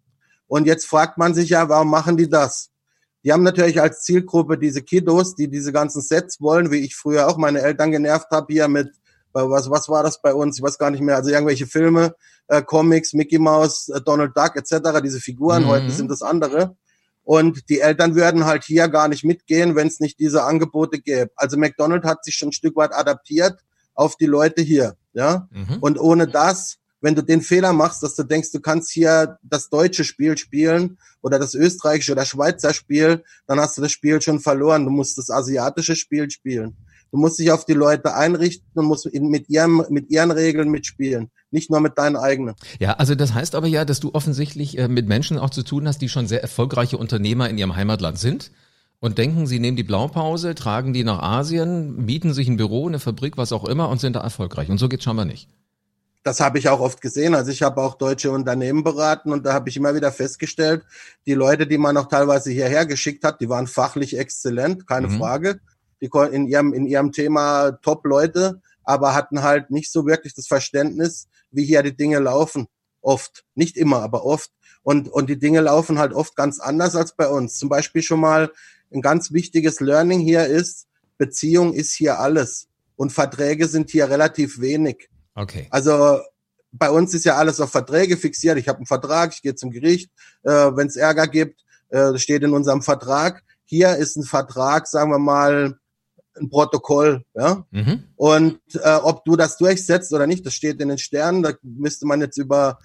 Und 0.46 0.66
jetzt 0.66 0.86
fragt 0.86 1.16
man 1.16 1.34
sich 1.34 1.50
ja, 1.50 1.68
warum 1.68 1.90
machen 1.90 2.16
die 2.16 2.28
das? 2.28 2.70
Die 3.24 3.32
haben 3.32 3.42
natürlich 3.42 3.80
als 3.80 4.02
Zielgruppe 4.02 4.58
diese 4.58 4.82
Kiddos, 4.82 5.34
die 5.34 5.48
diese 5.48 5.72
ganzen 5.72 6.02
Sets 6.02 6.40
wollen, 6.40 6.70
wie 6.70 6.78
ich 6.78 6.96
früher 6.96 7.28
auch 7.28 7.36
meine 7.36 7.60
Eltern 7.60 7.90
genervt 7.90 8.30
habe 8.30 8.52
hier 8.52 8.66
mit 8.68 8.90
was, 9.32 9.70
was 9.70 9.88
war 9.88 10.02
das 10.02 10.20
bei 10.20 10.34
uns? 10.34 10.58
Ich 10.58 10.62
weiß 10.62 10.78
gar 10.78 10.90
nicht 10.90 11.02
mehr. 11.02 11.16
Also 11.16 11.30
irgendwelche 11.30 11.66
Filme, 11.66 12.14
äh, 12.48 12.62
Comics, 12.62 13.12
Mickey 13.12 13.38
Mouse, 13.38 13.88
äh, 13.88 14.00
Donald 14.00 14.36
Duck 14.36 14.56
etc., 14.56 15.00
diese 15.02 15.20
Figuren, 15.20 15.64
mhm. 15.64 15.68
heute 15.68 15.90
sind 15.90 16.10
das 16.10 16.22
andere. 16.22 16.76
Und 17.22 17.68
die 17.68 17.80
Eltern 17.80 18.16
würden 18.16 18.44
halt 18.44 18.64
hier 18.64 18.88
gar 18.88 19.08
nicht 19.08 19.24
mitgehen, 19.24 19.76
wenn 19.76 19.86
es 19.86 20.00
nicht 20.00 20.18
diese 20.18 20.42
Angebote 20.42 21.00
gäbe. 21.00 21.30
Also 21.36 21.56
McDonald 21.56 22.04
hat 22.04 22.24
sich 22.24 22.34
schon 22.34 22.48
ein 22.48 22.52
Stück 22.52 22.76
weit 22.76 22.92
adaptiert 22.92 23.60
auf 23.94 24.16
die 24.16 24.26
Leute 24.26 24.62
hier. 24.62 24.96
Ja. 25.12 25.48
Mhm. 25.52 25.78
Und 25.80 26.00
ohne 26.00 26.26
das, 26.26 26.78
wenn 27.00 27.14
du 27.14 27.22
den 27.22 27.40
Fehler 27.40 27.72
machst, 27.72 28.02
dass 28.02 28.14
du 28.14 28.24
denkst, 28.24 28.50
du 28.52 28.60
kannst 28.60 28.90
hier 28.90 29.38
das 29.42 29.68
deutsche 29.68 30.04
Spiel 30.04 30.36
spielen 30.36 30.98
oder 31.22 31.38
das 31.38 31.54
österreichische 31.54 32.12
oder 32.12 32.24
Schweizer 32.24 32.74
Spiel, 32.74 33.22
dann 33.46 33.60
hast 33.60 33.76
du 33.78 33.82
das 33.82 33.92
Spiel 33.92 34.20
schon 34.20 34.40
verloren. 34.40 34.84
Du 34.84 34.90
musst 34.90 35.16
das 35.18 35.30
asiatische 35.30 35.96
Spiel 35.96 36.30
spielen. 36.30 36.76
Du 37.12 37.18
musst 37.18 37.38
dich 37.38 37.50
auf 37.50 37.64
die 37.64 37.74
Leute 37.74 38.14
einrichten 38.14 38.70
und 38.74 38.86
musst 38.86 39.12
mit 39.12 39.48
ihrem, 39.48 39.84
mit 39.90 40.10
ihren 40.10 40.30
Regeln 40.30 40.70
mitspielen. 40.70 41.30
Nicht 41.50 41.70
nur 41.70 41.80
mit 41.80 41.98
deinen 41.98 42.16
eigenen. 42.16 42.54
Ja, 42.78 42.92
also 42.92 43.16
das 43.16 43.34
heißt 43.34 43.56
aber 43.56 43.66
ja, 43.66 43.84
dass 43.84 43.98
du 43.98 44.14
offensichtlich 44.14 44.78
äh, 44.78 44.86
mit 44.86 45.08
Menschen 45.08 45.38
auch 45.38 45.50
zu 45.50 45.64
tun 45.64 45.88
hast, 45.88 45.98
die 45.98 46.08
schon 46.08 46.28
sehr 46.28 46.42
erfolgreiche 46.42 46.98
Unternehmer 46.98 47.50
in 47.50 47.58
ihrem 47.58 47.74
Heimatland 47.74 48.18
sind 48.18 48.52
und 49.00 49.18
denken, 49.18 49.46
sie 49.46 49.58
nehmen 49.58 49.76
die 49.76 49.82
Blaupause, 49.82 50.54
tragen 50.54 50.92
die 50.92 51.02
nach 51.02 51.20
Asien, 51.20 52.04
mieten 52.04 52.32
sich 52.32 52.46
ein 52.46 52.56
Büro, 52.56 52.86
eine 52.86 53.00
Fabrik, 53.00 53.36
was 53.36 53.52
auch 53.52 53.64
immer 53.64 53.88
und 53.88 54.00
sind 54.00 54.14
da 54.14 54.20
erfolgreich. 54.20 54.68
Und 54.68 54.78
so 54.78 54.88
geht's 54.88 55.04
scheinbar 55.04 55.24
nicht. 55.24 55.48
Das 56.22 56.38
habe 56.38 56.58
ich 56.58 56.68
auch 56.68 56.80
oft 56.80 57.00
gesehen. 57.00 57.34
Also 57.34 57.50
ich 57.50 57.62
habe 57.62 57.82
auch 57.82 57.94
deutsche 57.94 58.30
Unternehmen 58.30 58.84
beraten 58.84 59.32
und 59.32 59.44
da 59.46 59.54
habe 59.54 59.70
ich 59.70 59.76
immer 59.76 59.94
wieder 59.94 60.12
festgestellt, 60.12 60.84
die 61.26 61.34
Leute, 61.34 61.66
die 61.66 61.78
man 61.78 61.96
auch 61.96 62.08
teilweise 62.08 62.50
hierher 62.50 62.86
geschickt 62.86 63.24
hat, 63.24 63.40
die 63.40 63.48
waren 63.48 63.66
fachlich 63.66 64.16
exzellent, 64.16 64.86
keine 64.86 65.08
mhm. 65.08 65.18
Frage 65.18 65.60
die 66.00 66.10
in 66.32 66.46
ihrem, 66.46 66.72
in 66.72 66.86
ihrem 66.86 67.12
Thema 67.12 67.72
Top-Leute, 67.82 68.60
aber 68.84 69.14
hatten 69.14 69.42
halt 69.42 69.70
nicht 69.70 69.92
so 69.92 70.06
wirklich 70.06 70.34
das 70.34 70.46
Verständnis, 70.46 71.28
wie 71.50 71.64
hier 71.64 71.82
die 71.82 71.96
Dinge 71.96 72.18
laufen. 72.18 72.68
Oft. 73.02 73.44
Nicht 73.54 73.76
immer, 73.76 74.02
aber 74.02 74.24
oft. 74.24 74.50
Und, 74.82 75.08
und 75.08 75.28
die 75.28 75.38
Dinge 75.38 75.60
laufen 75.60 75.98
halt 75.98 76.12
oft 76.12 76.36
ganz 76.36 76.58
anders 76.58 76.96
als 76.96 77.14
bei 77.14 77.28
uns. 77.28 77.56
Zum 77.58 77.68
Beispiel 77.68 78.02
schon 78.02 78.20
mal 78.20 78.50
ein 78.92 79.02
ganz 79.02 79.32
wichtiges 79.32 79.80
Learning 79.80 80.20
hier 80.20 80.46
ist, 80.46 80.86
Beziehung 81.18 81.74
ist 81.74 81.94
hier 81.94 82.18
alles. 82.18 82.68
Und 82.96 83.12
Verträge 83.12 83.68
sind 83.68 83.90
hier 83.90 84.10
relativ 84.10 84.60
wenig. 84.60 85.08
Okay. 85.34 85.68
Also 85.70 86.20
bei 86.72 86.90
uns 86.90 87.14
ist 87.14 87.24
ja 87.24 87.36
alles 87.36 87.60
auf 87.60 87.70
Verträge 87.70 88.16
fixiert. 88.16 88.58
Ich 88.58 88.68
habe 88.68 88.78
einen 88.78 88.86
Vertrag, 88.86 89.32
ich 89.32 89.42
gehe 89.42 89.54
zum 89.54 89.70
Gericht. 89.70 90.10
Äh, 90.42 90.50
Wenn 90.50 90.86
es 90.86 90.96
Ärger 90.96 91.26
gibt, 91.26 91.64
äh, 91.88 92.16
steht 92.18 92.42
in 92.42 92.52
unserem 92.52 92.82
Vertrag. 92.82 93.42
Hier 93.64 93.96
ist 93.96 94.16
ein 94.16 94.24
Vertrag, 94.24 94.86
sagen 94.86 95.10
wir 95.10 95.18
mal, 95.18 95.78
ein 96.36 96.48
Protokoll, 96.48 97.24
ja. 97.34 97.66
Mhm. 97.70 98.04
Und 98.16 98.60
äh, 98.74 98.96
ob 98.96 99.24
du 99.24 99.36
das 99.36 99.56
durchsetzt 99.58 100.12
oder 100.12 100.26
nicht, 100.26 100.46
das 100.46 100.54
steht 100.54 100.80
in 100.80 100.88
den 100.88 100.98
Sternen. 100.98 101.42
Da 101.42 101.52
müsste 101.62 102.06
man 102.06 102.20
jetzt 102.20 102.36
über, 102.36 102.78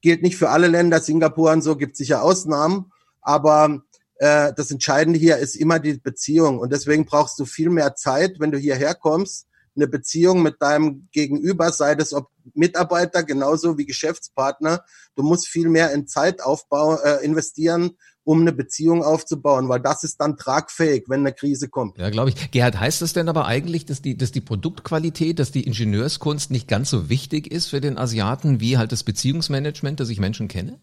gilt 0.00 0.22
nicht 0.22 0.36
für 0.36 0.50
alle 0.50 0.68
Länder, 0.68 1.00
Singapur 1.00 1.52
und 1.52 1.62
so, 1.62 1.76
gibt 1.76 1.96
sicher 1.96 2.22
Ausnahmen, 2.22 2.92
aber 3.22 3.82
äh, 4.16 4.52
das 4.54 4.70
Entscheidende 4.70 5.18
hier 5.18 5.38
ist 5.38 5.56
immer 5.56 5.78
die 5.78 5.94
Beziehung. 5.94 6.58
Und 6.58 6.72
deswegen 6.72 7.06
brauchst 7.06 7.38
du 7.38 7.46
viel 7.46 7.70
mehr 7.70 7.96
Zeit, 7.96 8.36
wenn 8.38 8.50
du 8.50 8.58
hierher 8.58 8.94
kommst, 8.94 9.46
eine 9.76 9.86
Beziehung 9.86 10.42
mit 10.42 10.60
deinem 10.60 11.08
Gegenüber, 11.12 11.72
sei 11.72 11.94
das 11.94 12.12
ob 12.12 12.28
Mitarbeiter 12.54 13.22
genauso 13.22 13.78
wie 13.78 13.86
Geschäftspartner. 13.86 14.84
Du 15.14 15.22
musst 15.22 15.48
viel 15.48 15.68
mehr 15.68 15.92
in 15.92 16.06
Zeitaufbau 16.06 16.96
äh, 16.96 17.24
investieren, 17.24 17.96
um 18.30 18.42
eine 18.42 18.52
Beziehung 18.52 19.02
aufzubauen, 19.02 19.68
weil 19.68 19.80
das 19.80 20.04
ist 20.04 20.20
dann 20.20 20.36
tragfähig, 20.36 21.06
wenn 21.08 21.18
eine 21.18 21.32
Krise 21.32 21.68
kommt. 21.68 21.98
Ja, 21.98 22.10
glaube 22.10 22.30
ich. 22.30 22.52
Gerhard, 22.52 22.78
heißt 22.78 23.02
das 23.02 23.12
denn 23.12 23.28
aber 23.28 23.46
eigentlich, 23.46 23.86
dass 23.86 24.02
die, 24.02 24.16
dass 24.16 24.30
die 24.30 24.40
Produktqualität, 24.40 25.40
dass 25.40 25.50
die 25.50 25.66
Ingenieurskunst 25.66 26.52
nicht 26.52 26.68
ganz 26.68 26.90
so 26.90 27.08
wichtig 27.08 27.50
ist 27.50 27.66
für 27.66 27.80
den 27.80 27.98
Asiaten 27.98 28.60
wie 28.60 28.78
halt 28.78 28.92
das 28.92 29.02
Beziehungsmanagement, 29.02 29.98
das 29.98 30.10
ich 30.10 30.20
Menschen 30.20 30.46
kenne? 30.46 30.78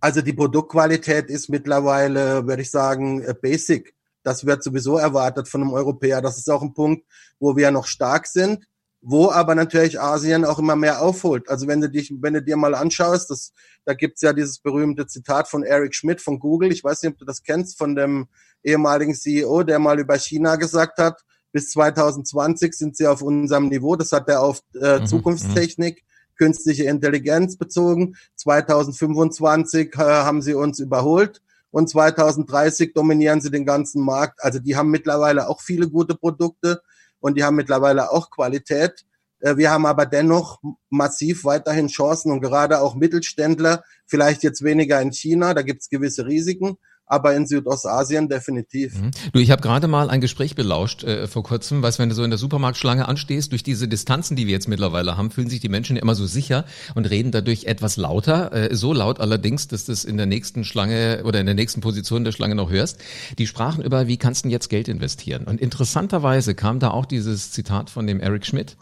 Also 0.00 0.22
die 0.22 0.32
Produktqualität 0.32 1.30
ist 1.30 1.50
mittlerweile, 1.50 2.48
würde 2.48 2.62
ich 2.62 2.70
sagen, 2.72 3.22
äh, 3.22 3.32
basic. 3.40 3.94
Das 4.24 4.44
wird 4.44 4.64
sowieso 4.64 4.98
erwartet 4.98 5.46
von 5.46 5.62
einem 5.62 5.72
Europäer. 5.72 6.20
Das 6.20 6.36
ist 6.36 6.50
auch 6.50 6.62
ein 6.62 6.74
Punkt, 6.74 7.06
wo 7.38 7.54
wir 7.54 7.70
noch 7.70 7.86
stark 7.86 8.26
sind 8.26 8.66
wo 9.06 9.30
aber 9.30 9.54
natürlich 9.54 10.00
Asien 10.00 10.46
auch 10.46 10.58
immer 10.58 10.76
mehr 10.76 11.02
aufholt. 11.02 11.50
Also 11.50 11.66
wenn 11.66 11.82
du 11.82 11.90
dich, 11.90 12.12
wenn 12.20 12.32
du 12.32 12.42
dir 12.42 12.56
mal 12.56 12.74
anschaust, 12.74 13.28
das, 13.30 13.52
da 13.84 13.92
gibt's 13.92 14.22
ja 14.22 14.32
dieses 14.32 14.58
berühmte 14.58 15.06
Zitat 15.06 15.46
von 15.46 15.62
Eric 15.62 15.94
Schmidt 15.94 16.22
von 16.22 16.38
Google, 16.38 16.72
ich 16.72 16.82
weiß 16.82 17.02
nicht, 17.02 17.12
ob 17.12 17.18
du 17.18 17.26
das 17.26 17.42
kennst, 17.42 17.76
von 17.76 17.94
dem 17.94 18.28
ehemaligen 18.62 19.14
CEO, 19.14 19.62
der 19.62 19.78
mal 19.78 20.00
über 20.00 20.18
China 20.18 20.56
gesagt 20.56 20.98
hat, 20.98 21.22
bis 21.52 21.70
2020 21.72 22.72
sind 22.72 22.96
sie 22.96 23.06
auf 23.06 23.20
unserem 23.20 23.68
Niveau, 23.68 23.94
das 23.94 24.10
hat 24.10 24.28
er 24.28 24.40
auf 24.40 24.60
äh, 24.80 25.00
mhm, 25.00 25.06
Zukunftstechnik 25.06 26.02
künstliche 26.36 26.84
Intelligenz 26.84 27.56
bezogen. 27.56 28.16
2025 28.36 29.94
äh, 29.94 29.98
haben 29.98 30.40
sie 30.40 30.54
uns 30.54 30.80
überholt 30.80 31.42
und 31.70 31.90
2030 31.90 32.94
dominieren 32.94 33.42
sie 33.42 33.50
den 33.50 33.66
ganzen 33.66 34.02
Markt. 34.02 34.42
Also 34.42 34.60
die 34.60 34.76
haben 34.76 34.90
mittlerweile 34.90 35.46
auch 35.48 35.60
viele 35.60 35.90
gute 35.90 36.14
Produkte 36.14 36.80
und 37.24 37.38
die 37.38 37.42
haben 37.42 37.56
mittlerweile 37.56 38.12
auch 38.12 38.30
Qualität. 38.30 39.06
Äh, 39.40 39.56
wir 39.56 39.70
haben 39.70 39.86
aber 39.86 40.04
dennoch 40.04 40.60
massiv 40.90 41.44
weiterhin 41.44 41.88
Chancen 41.88 42.30
und 42.30 42.42
gerade 42.42 42.82
auch 42.82 42.96
Mittelständler, 42.96 43.82
vielleicht 44.06 44.42
jetzt 44.42 44.62
weniger 44.62 45.00
in 45.00 45.10
China, 45.10 45.54
da 45.54 45.62
gibt 45.62 45.80
es 45.80 45.88
gewisse 45.88 46.26
Risiken, 46.26 46.76
aber 47.06 47.34
in 47.34 47.46
Südostasien 47.46 48.28
definitiv. 48.28 48.94
Mhm. 48.94 49.10
Du, 49.32 49.40
ich 49.40 49.50
habe 49.50 49.62
gerade 49.62 49.88
mal 49.88 50.10
ein 50.10 50.20
Gespräch 50.20 50.54
belauscht 50.54 51.04
äh, 51.04 51.26
vor 51.26 51.42
kurzem, 51.42 51.82
weißt, 51.82 51.98
wenn 51.98 52.08
du 52.08 52.14
so 52.14 52.24
in 52.24 52.30
der 52.30 52.38
Supermarktschlange 52.38 53.06
anstehst, 53.06 53.52
durch 53.52 53.62
diese 53.62 53.88
Distanzen, 53.88 54.36
die 54.36 54.46
wir 54.46 54.52
jetzt 54.52 54.68
mittlerweile 54.68 55.16
haben, 55.16 55.30
fühlen 55.30 55.50
sich 55.50 55.60
die 55.60 55.68
Menschen 55.68 55.96
immer 55.96 56.14
so 56.14 56.26
sicher 56.26 56.64
und 56.94 57.08
reden 57.08 57.30
dadurch 57.30 57.64
etwas 57.64 57.96
lauter, 57.96 58.52
äh, 58.52 58.74
so 58.74 58.92
laut 58.92 59.20
allerdings, 59.20 59.68
dass 59.68 59.84
du 59.84 59.92
das 59.92 60.04
in 60.04 60.16
der 60.16 60.26
nächsten 60.26 60.64
Schlange 60.64 61.22
oder 61.24 61.40
in 61.40 61.46
der 61.46 61.54
nächsten 61.54 61.80
Position 61.80 62.24
der 62.24 62.32
Schlange 62.32 62.54
noch 62.54 62.70
hörst. 62.70 62.98
Die 63.38 63.46
sprachen 63.46 63.84
über, 63.84 64.06
wie 64.06 64.16
kannst 64.16 64.44
du 64.44 64.48
jetzt 64.48 64.68
Geld 64.68 64.88
investieren? 64.88 65.44
Und 65.44 65.60
interessanterweise 65.60 66.54
kam 66.54 66.78
da 66.78 66.90
auch 66.90 67.06
dieses 67.06 67.50
Zitat 67.50 67.90
von 67.90 68.06
dem 68.06 68.20
Eric 68.20 68.46
Schmidt, 68.46 68.76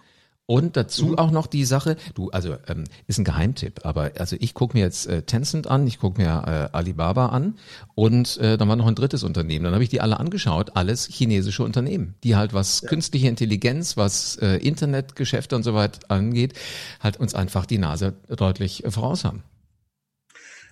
und 0.47 0.77
dazu 0.77 1.07
mhm. 1.07 1.19
auch 1.19 1.31
noch 1.31 1.47
die 1.47 1.65
Sache, 1.65 1.97
du, 2.15 2.31
also 2.31 2.57
ähm, 2.67 2.85
ist 3.07 3.19
ein 3.19 3.25
Geheimtipp, 3.25 3.87
aber 3.87 4.11
also 4.19 4.37
ich 4.41 4.55
gucke 4.55 4.77
mir 4.77 4.83
jetzt 4.83 5.07
äh, 5.07 5.23
Tencent 5.23 5.69
an, 5.69 5.87
ich 5.87 6.01
gucke 6.01 6.21
mir 6.21 6.71
äh, 6.73 6.77
Alibaba 6.77 7.27
an 7.27 7.55
und 7.95 8.39
äh, 8.39 8.59
dann 8.59 8.69
war 8.69 8.75
noch 8.75 8.89
ein 8.89 8.97
drittes 8.97 9.23
Unternehmen. 9.23 9.65
Dann 9.65 9.75
habe 9.75 9.85
ich 9.85 9.91
die 9.91 10.01
alle 10.01 10.19
angeschaut, 10.19 10.73
alles 10.75 11.07
chinesische 11.07 11.63
Unternehmen, 11.63 12.17
die 12.25 12.35
halt 12.35 12.55
was 12.55 12.81
ja. 12.81 12.89
künstliche 12.89 13.29
Intelligenz, 13.29 13.97
was 13.97 14.37
äh, 14.37 14.57
Internetgeschäfte 14.57 15.55
und 15.55 15.63
so 15.63 15.75
weiter 15.75 16.01
angeht, 16.09 16.55
halt 17.01 17.19
uns 17.19 17.35
einfach 17.35 17.65
die 17.65 17.79
Nase 17.79 18.15
deutlich 18.29 18.85
äh, 18.85 18.91
voraus 18.91 19.25
haben. 19.25 19.45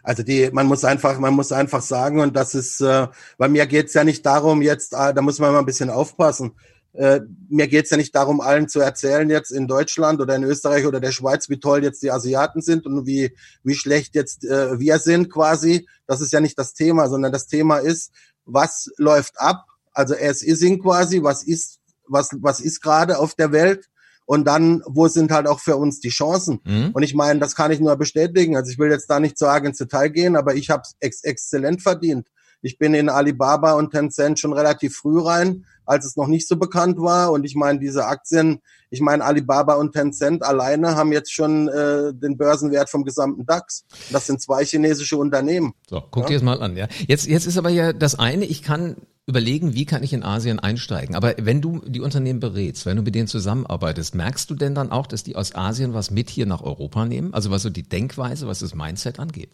Also 0.03 0.23
die, 0.23 0.51
man 0.53 0.67
muss 0.67 0.85
einfach, 0.85 1.19
man 1.19 1.35
muss 1.35 1.53
einfach 1.53 1.83
sagen, 1.83 2.21
und 2.21 2.35
das 2.35 2.55
ist, 2.55 2.81
äh, 2.81 3.07
bei 3.39 3.49
mir 3.49 3.67
geht's 3.67 3.95
ja 3.95 4.03
nicht 4.03 4.27
darum, 4.27 4.63
jetzt, 4.63 4.95
äh, 4.95 5.15
da 5.15 5.23
muss 5.23 5.39
man 5.39 5.53
mal 5.53 5.59
ein 5.61 5.67
bisschen 5.67 5.91
aufpassen 5.91 6.53
äh, 6.93 7.21
mir 7.49 7.69
geht's 7.69 7.91
ja 7.91 7.97
nicht 7.97 8.15
darum, 8.15 8.41
allen 8.41 8.69
zu 8.69 8.81
erzählen 8.81 9.31
jetzt 9.31 9.53
in 9.53 9.69
Deutschland 9.69 10.21
oder 10.21 10.35
in 10.35 10.43
Österreich 10.43 10.87
oder 10.87 11.01
der 11.01 11.13
Schweiz, 11.13 11.49
wie 11.49 11.61
toll 11.61 11.85
jetzt 11.85 12.03
die 12.03 12.11
Asiaten 12.11 12.63
sind 12.63 12.87
und 12.87 13.07
wie, 13.07 13.35
wie 13.63 13.75
schlecht 13.75 14.15
jetzt 14.15 14.45
äh, 14.45 14.79
wir 14.79 14.99
sind 14.99 15.31
quasi. 15.31 15.87
Das 16.07 16.21
ist 16.21 16.33
ja 16.33 16.41
nicht 16.41 16.59
das 16.59 16.75
Thema, 16.75 17.09
sondern 17.09 17.33
das 17.33 17.47
Thema 17.47 17.79
ist, 17.79 18.13
was 18.45 18.91
läuft 18.97 19.39
ab? 19.39 19.67
Also 19.93 20.15
es 20.15 20.43
ist 20.43 20.63
in 20.63 20.83
quasi, 20.83 21.23
was 21.23 21.45
ist, 21.45 21.79
was, 22.09 22.31
was 22.41 22.61
ist 22.61 22.81
gerade 22.81 23.19
auf 23.19 23.35
der 23.35 23.53
Welt? 23.53 23.87
Und 24.27 24.45
dann, 24.45 24.83
wo 24.87 25.09
sind 25.09 25.33
halt 25.33 25.49
auch 25.49 25.59
für 25.59 25.77
uns 25.77 25.99
die 25.99 26.11
Chancen? 26.11 26.61
Mhm. 26.65 26.91
Und 26.93 27.03
ich 27.03 27.15
meine, 27.15 27.41
das 27.41 27.57
kann 27.57 27.73
ich 27.73 27.81
nur 27.81 27.97
bestätigen. 27.97 28.57
Also 28.57 28.71
ich 28.71 28.79
will 28.79 28.91
jetzt 28.91 29.11
da 29.11 29.19
nicht 29.19 29.37
so 29.37 29.47
arg 29.47 29.65
ins 29.65 29.79
Detail 29.79 30.09
gehen, 30.09 30.37
aber 30.37 30.55
ich 30.55 30.71
habe 30.71 30.85
ex 31.01 31.25
exzellent 31.25 31.83
verdient. 31.83 32.29
Ich 32.63 32.79
bin 32.79 32.95
in 32.95 33.09
Alibaba 33.09 33.73
und 33.73 33.91
Tencent 33.91 34.39
schon 34.39 34.53
relativ 34.53 34.97
früh 34.97 35.21
rein 35.21 35.65
als 35.91 36.07
es 36.07 36.17
noch 36.17 36.29
nicht 36.29 36.47
so 36.47 36.57
bekannt 36.57 36.99
war. 36.99 37.33
Und 37.33 37.45
ich 37.45 37.57
meine, 37.57 37.81
diese 37.81 38.07
Aktien, 38.07 38.61
ich 38.91 39.01
meine, 39.01 39.25
Alibaba 39.25 39.75
und 39.75 39.93
Tencent 39.93 40.45
alleine 40.45 40.95
haben 40.95 41.13
jetzt 41.13 41.33
schon 41.33 41.67
äh, 41.69 42.15
den 42.15 42.37
Börsenwert 42.37 42.89
vom 42.89 43.05
gesamten 43.05 43.45
DAX. 43.45 43.85
Das 44.11 44.27
sind 44.27 44.41
zwei 44.41 44.65
chinesische 44.65 45.17
Unternehmen. 45.17 45.75
So, 45.89 46.01
guck 46.11 46.25
ja? 46.25 46.29
dir 46.29 46.35
das 46.35 46.43
mal 46.45 46.63
an, 46.63 46.77
ja. 46.77 46.87
Jetzt, 47.09 47.27
jetzt 47.27 47.47
ist 47.47 47.59
aber 47.59 47.71
ja 47.71 47.93
das 47.93 48.17
eine, 48.17 48.45
ich 48.45 48.63
kann 48.63 48.97
überlegen, 49.27 49.75
wie 49.75 49.85
kann 49.85 50.05
ich 50.05 50.13
in 50.13 50.23
Asien 50.23 50.61
einsteigen. 50.61 51.17
Aber 51.17 51.35
wenn 51.39 51.61
du 51.61 51.81
die 51.85 52.01
Unternehmen 52.01 52.39
berätst, 52.39 52.87
wenn 52.87 52.97
du 52.97 53.03
mit 53.03 53.17
denen 53.17 53.29
zusammenarbeitest, 53.29 54.15
merkst 54.15 54.49
du 54.49 54.55
denn 54.55 54.77
dann 54.77 54.93
auch, 54.93 55.09
dass 55.09 55.25
die 55.25 55.35
aus 55.35 55.57
Asien 55.57 55.93
was 55.93 56.13
mit 56.13 56.31
hier 56.31 56.47
nach 56.47 56.63
Europa 56.63 57.05
nehmen? 57.05 57.35
Also 57.35 57.51
was 57.51 57.63
so 57.63 57.71
die 57.71 57.89
Denkweise, 57.89 58.47
was 58.47 58.61
das 58.61 58.77
Mindset 58.77 59.19
angeht? 59.19 59.51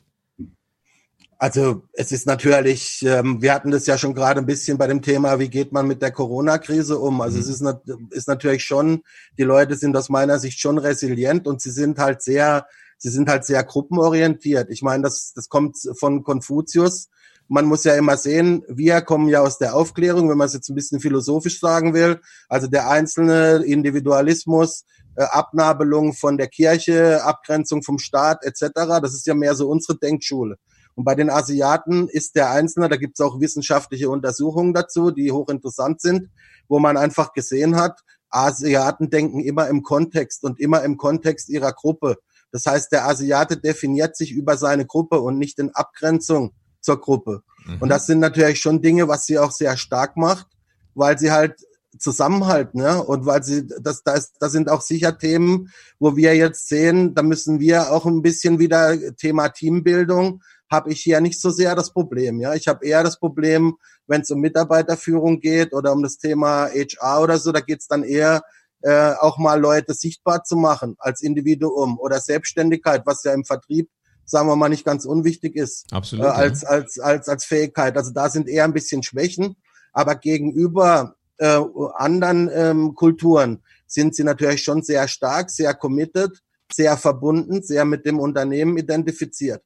Also 1.38 1.82
es 1.92 2.12
ist 2.12 2.26
natürlich, 2.26 3.04
ähm, 3.06 3.42
wir 3.42 3.52
hatten 3.52 3.70
das 3.70 3.86
ja 3.86 3.98
schon 3.98 4.14
gerade 4.14 4.40
ein 4.40 4.46
bisschen 4.46 4.78
bei 4.78 4.86
dem 4.86 5.02
Thema, 5.02 5.38
wie 5.38 5.50
geht 5.50 5.70
man 5.70 5.86
mit 5.86 6.00
der 6.00 6.10
Corona-Krise 6.10 6.98
um. 6.98 7.20
Also 7.20 7.36
mhm. 7.36 7.42
es 7.42 7.48
ist, 7.48 7.64
ist 8.10 8.28
natürlich 8.28 8.64
schon, 8.64 9.02
die 9.38 9.42
Leute 9.42 9.74
sind 9.74 9.94
aus 9.96 10.08
meiner 10.08 10.38
Sicht 10.38 10.58
schon 10.60 10.78
resilient 10.78 11.46
und 11.46 11.60
sie 11.60 11.70
sind 11.70 11.98
halt 11.98 12.22
sehr, 12.22 12.66
sie 12.96 13.10
sind 13.10 13.28
halt 13.28 13.44
sehr 13.44 13.62
gruppenorientiert. 13.64 14.70
Ich 14.70 14.80
meine, 14.80 15.02
das, 15.02 15.34
das 15.34 15.50
kommt 15.50 15.76
von 15.98 16.24
Konfuzius. 16.24 17.08
Man 17.48 17.66
muss 17.66 17.84
ja 17.84 17.94
immer 17.94 18.16
sehen, 18.16 18.64
wir 18.66 19.02
kommen 19.02 19.28
ja 19.28 19.42
aus 19.42 19.58
der 19.58 19.76
Aufklärung, 19.76 20.30
wenn 20.30 20.38
man 20.38 20.46
es 20.46 20.54
jetzt 20.54 20.70
ein 20.70 20.74
bisschen 20.74 21.00
philosophisch 21.00 21.60
sagen 21.60 21.92
will. 21.92 22.18
Also 22.48 22.66
der 22.66 22.88
einzelne 22.88 23.62
Individualismus, 23.62 24.84
äh, 25.16 25.24
Abnabelung 25.24 26.14
von 26.14 26.38
der 26.38 26.48
Kirche, 26.48 27.22
Abgrenzung 27.22 27.82
vom 27.82 27.98
Staat 27.98 28.42
etc. 28.42 28.70
Das 29.02 29.14
ist 29.14 29.26
ja 29.26 29.34
mehr 29.34 29.54
so 29.54 29.68
unsere 29.68 29.98
Denkschule. 29.98 30.56
Und 30.96 31.04
bei 31.04 31.14
den 31.14 31.30
Asiaten 31.30 32.08
ist 32.08 32.34
der 32.34 32.50
Einzelne, 32.50 32.88
da 32.88 32.96
gibt 32.96 33.20
es 33.20 33.24
auch 33.24 33.38
wissenschaftliche 33.38 34.10
Untersuchungen 34.10 34.74
dazu, 34.74 35.12
die 35.12 35.30
hochinteressant 35.30 36.00
sind, 36.00 36.30
wo 36.68 36.80
man 36.80 36.96
einfach 36.96 37.32
gesehen 37.32 37.76
hat, 37.76 38.00
Asiaten 38.30 39.10
denken 39.10 39.40
immer 39.40 39.68
im 39.68 39.82
Kontext 39.82 40.42
und 40.42 40.58
immer 40.58 40.82
im 40.82 40.96
Kontext 40.96 41.48
ihrer 41.48 41.72
Gruppe. 41.72 42.16
Das 42.50 42.66
heißt, 42.66 42.90
der 42.92 43.06
Asiate 43.06 43.56
definiert 43.56 44.16
sich 44.16 44.32
über 44.32 44.56
seine 44.56 44.86
Gruppe 44.86 45.20
und 45.20 45.38
nicht 45.38 45.58
in 45.58 45.70
Abgrenzung 45.74 46.52
zur 46.80 47.00
Gruppe. 47.00 47.42
Mhm. 47.66 47.76
Und 47.80 47.88
das 47.88 48.06
sind 48.06 48.20
natürlich 48.20 48.60
schon 48.60 48.82
Dinge, 48.82 49.08
was 49.08 49.26
sie 49.26 49.38
auch 49.38 49.52
sehr 49.52 49.76
stark 49.76 50.16
macht, 50.16 50.46
weil 50.94 51.18
sie 51.18 51.30
halt 51.30 51.56
zusammenhalten, 51.98 52.80
ne? 52.80 53.02
Und 53.02 53.24
weil 53.24 53.42
sie, 53.42 53.66
das, 53.66 54.02
das, 54.02 54.32
das 54.38 54.52
sind 54.52 54.68
auch 54.68 54.82
sicher 54.82 55.16
Themen, 55.16 55.70
wo 55.98 56.14
wir 56.14 56.36
jetzt 56.36 56.68
sehen, 56.68 57.14
da 57.14 57.22
müssen 57.22 57.58
wir 57.58 57.90
auch 57.90 58.04
ein 58.04 58.22
bisschen 58.22 58.58
wieder 58.58 59.14
Thema 59.16 59.48
Teambildung, 59.48 60.42
habe 60.70 60.92
ich 60.92 61.00
hier 61.00 61.20
nicht 61.20 61.40
so 61.40 61.50
sehr 61.50 61.74
das 61.74 61.92
Problem. 61.92 62.40
Ja, 62.40 62.54
ich 62.54 62.68
habe 62.68 62.86
eher 62.86 63.02
das 63.02 63.18
Problem, 63.18 63.76
wenn 64.06 64.22
es 64.22 64.30
um 64.30 64.40
Mitarbeiterführung 64.40 65.40
geht 65.40 65.72
oder 65.72 65.92
um 65.92 66.02
das 66.02 66.18
Thema 66.18 66.68
HR 66.68 67.22
oder 67.22 67.38
so, 67.38 67.52
da 67.52 67.60
geht 67.60 67.80
es 67.80 67.86
dann 67.86 68.02
eher 68.02 68.42
äh, 68.82 69.12
auch 69.20 69.38
mal 69.38 69.60
Leute 69.60 69.94
sichtbar 69.94 70.44
zu 70.44 70.56
machen 70.56 70.96
als 70.98 71.22
Individuum 71.22 71.98
oder 71.98 72.20
Selbstständigkeit, 72.20 73.02
was 73.04 73.24
ja 73.24 73.32
im 73.32 73.44
Vertrieb 73.44 73.88
sagen 74.26 74.48
wir 74.48 74.56
mal 74.56 74.68
nicht 74.68 74.84
ganz 74.84 75.04
unwichtig 75.04 75.56
ist 75.56 75.86
Absolut, 75.92 76.26
äh, 76.26 76.28
als 76.28 76.62
ja. 76.62 76.68
als 76.68 76.98
als 76.98 77.28
als 77.28 77.44
Fähigkeit. 77.44 77.96
Also 77.96 78.10
da 78.12 78.28
sind 78.28 78.48
eher 78.48 78.64
ein 78.64 78.74
bisschen 78.74 79.02
Schwächen, 79.02 79.56
aber 79.92 80.16
gegenüber 80.16 81.14
äh, 81.38 81.60
anderen 81.94 82.50
ähm, 82.52 82.94
Kulturen 82.94 83.62
sind 83.86 84.14
sie 84.14 84.24
natürlich 84.24 84.62
schon 84.62 84.82
sehr 84.82 85.06
stark, 85.08 85.50
sehr 85.50 85.74
committed, 85.74 86.42
sehr 86.72 86.96
verbunden, 86.96 87.62
sehr 87.62 87.84
mit 87.84 88.04
dem 88.04 88.18
Unternehmen 88.18 88.76
identifiziert. 88.76 89.62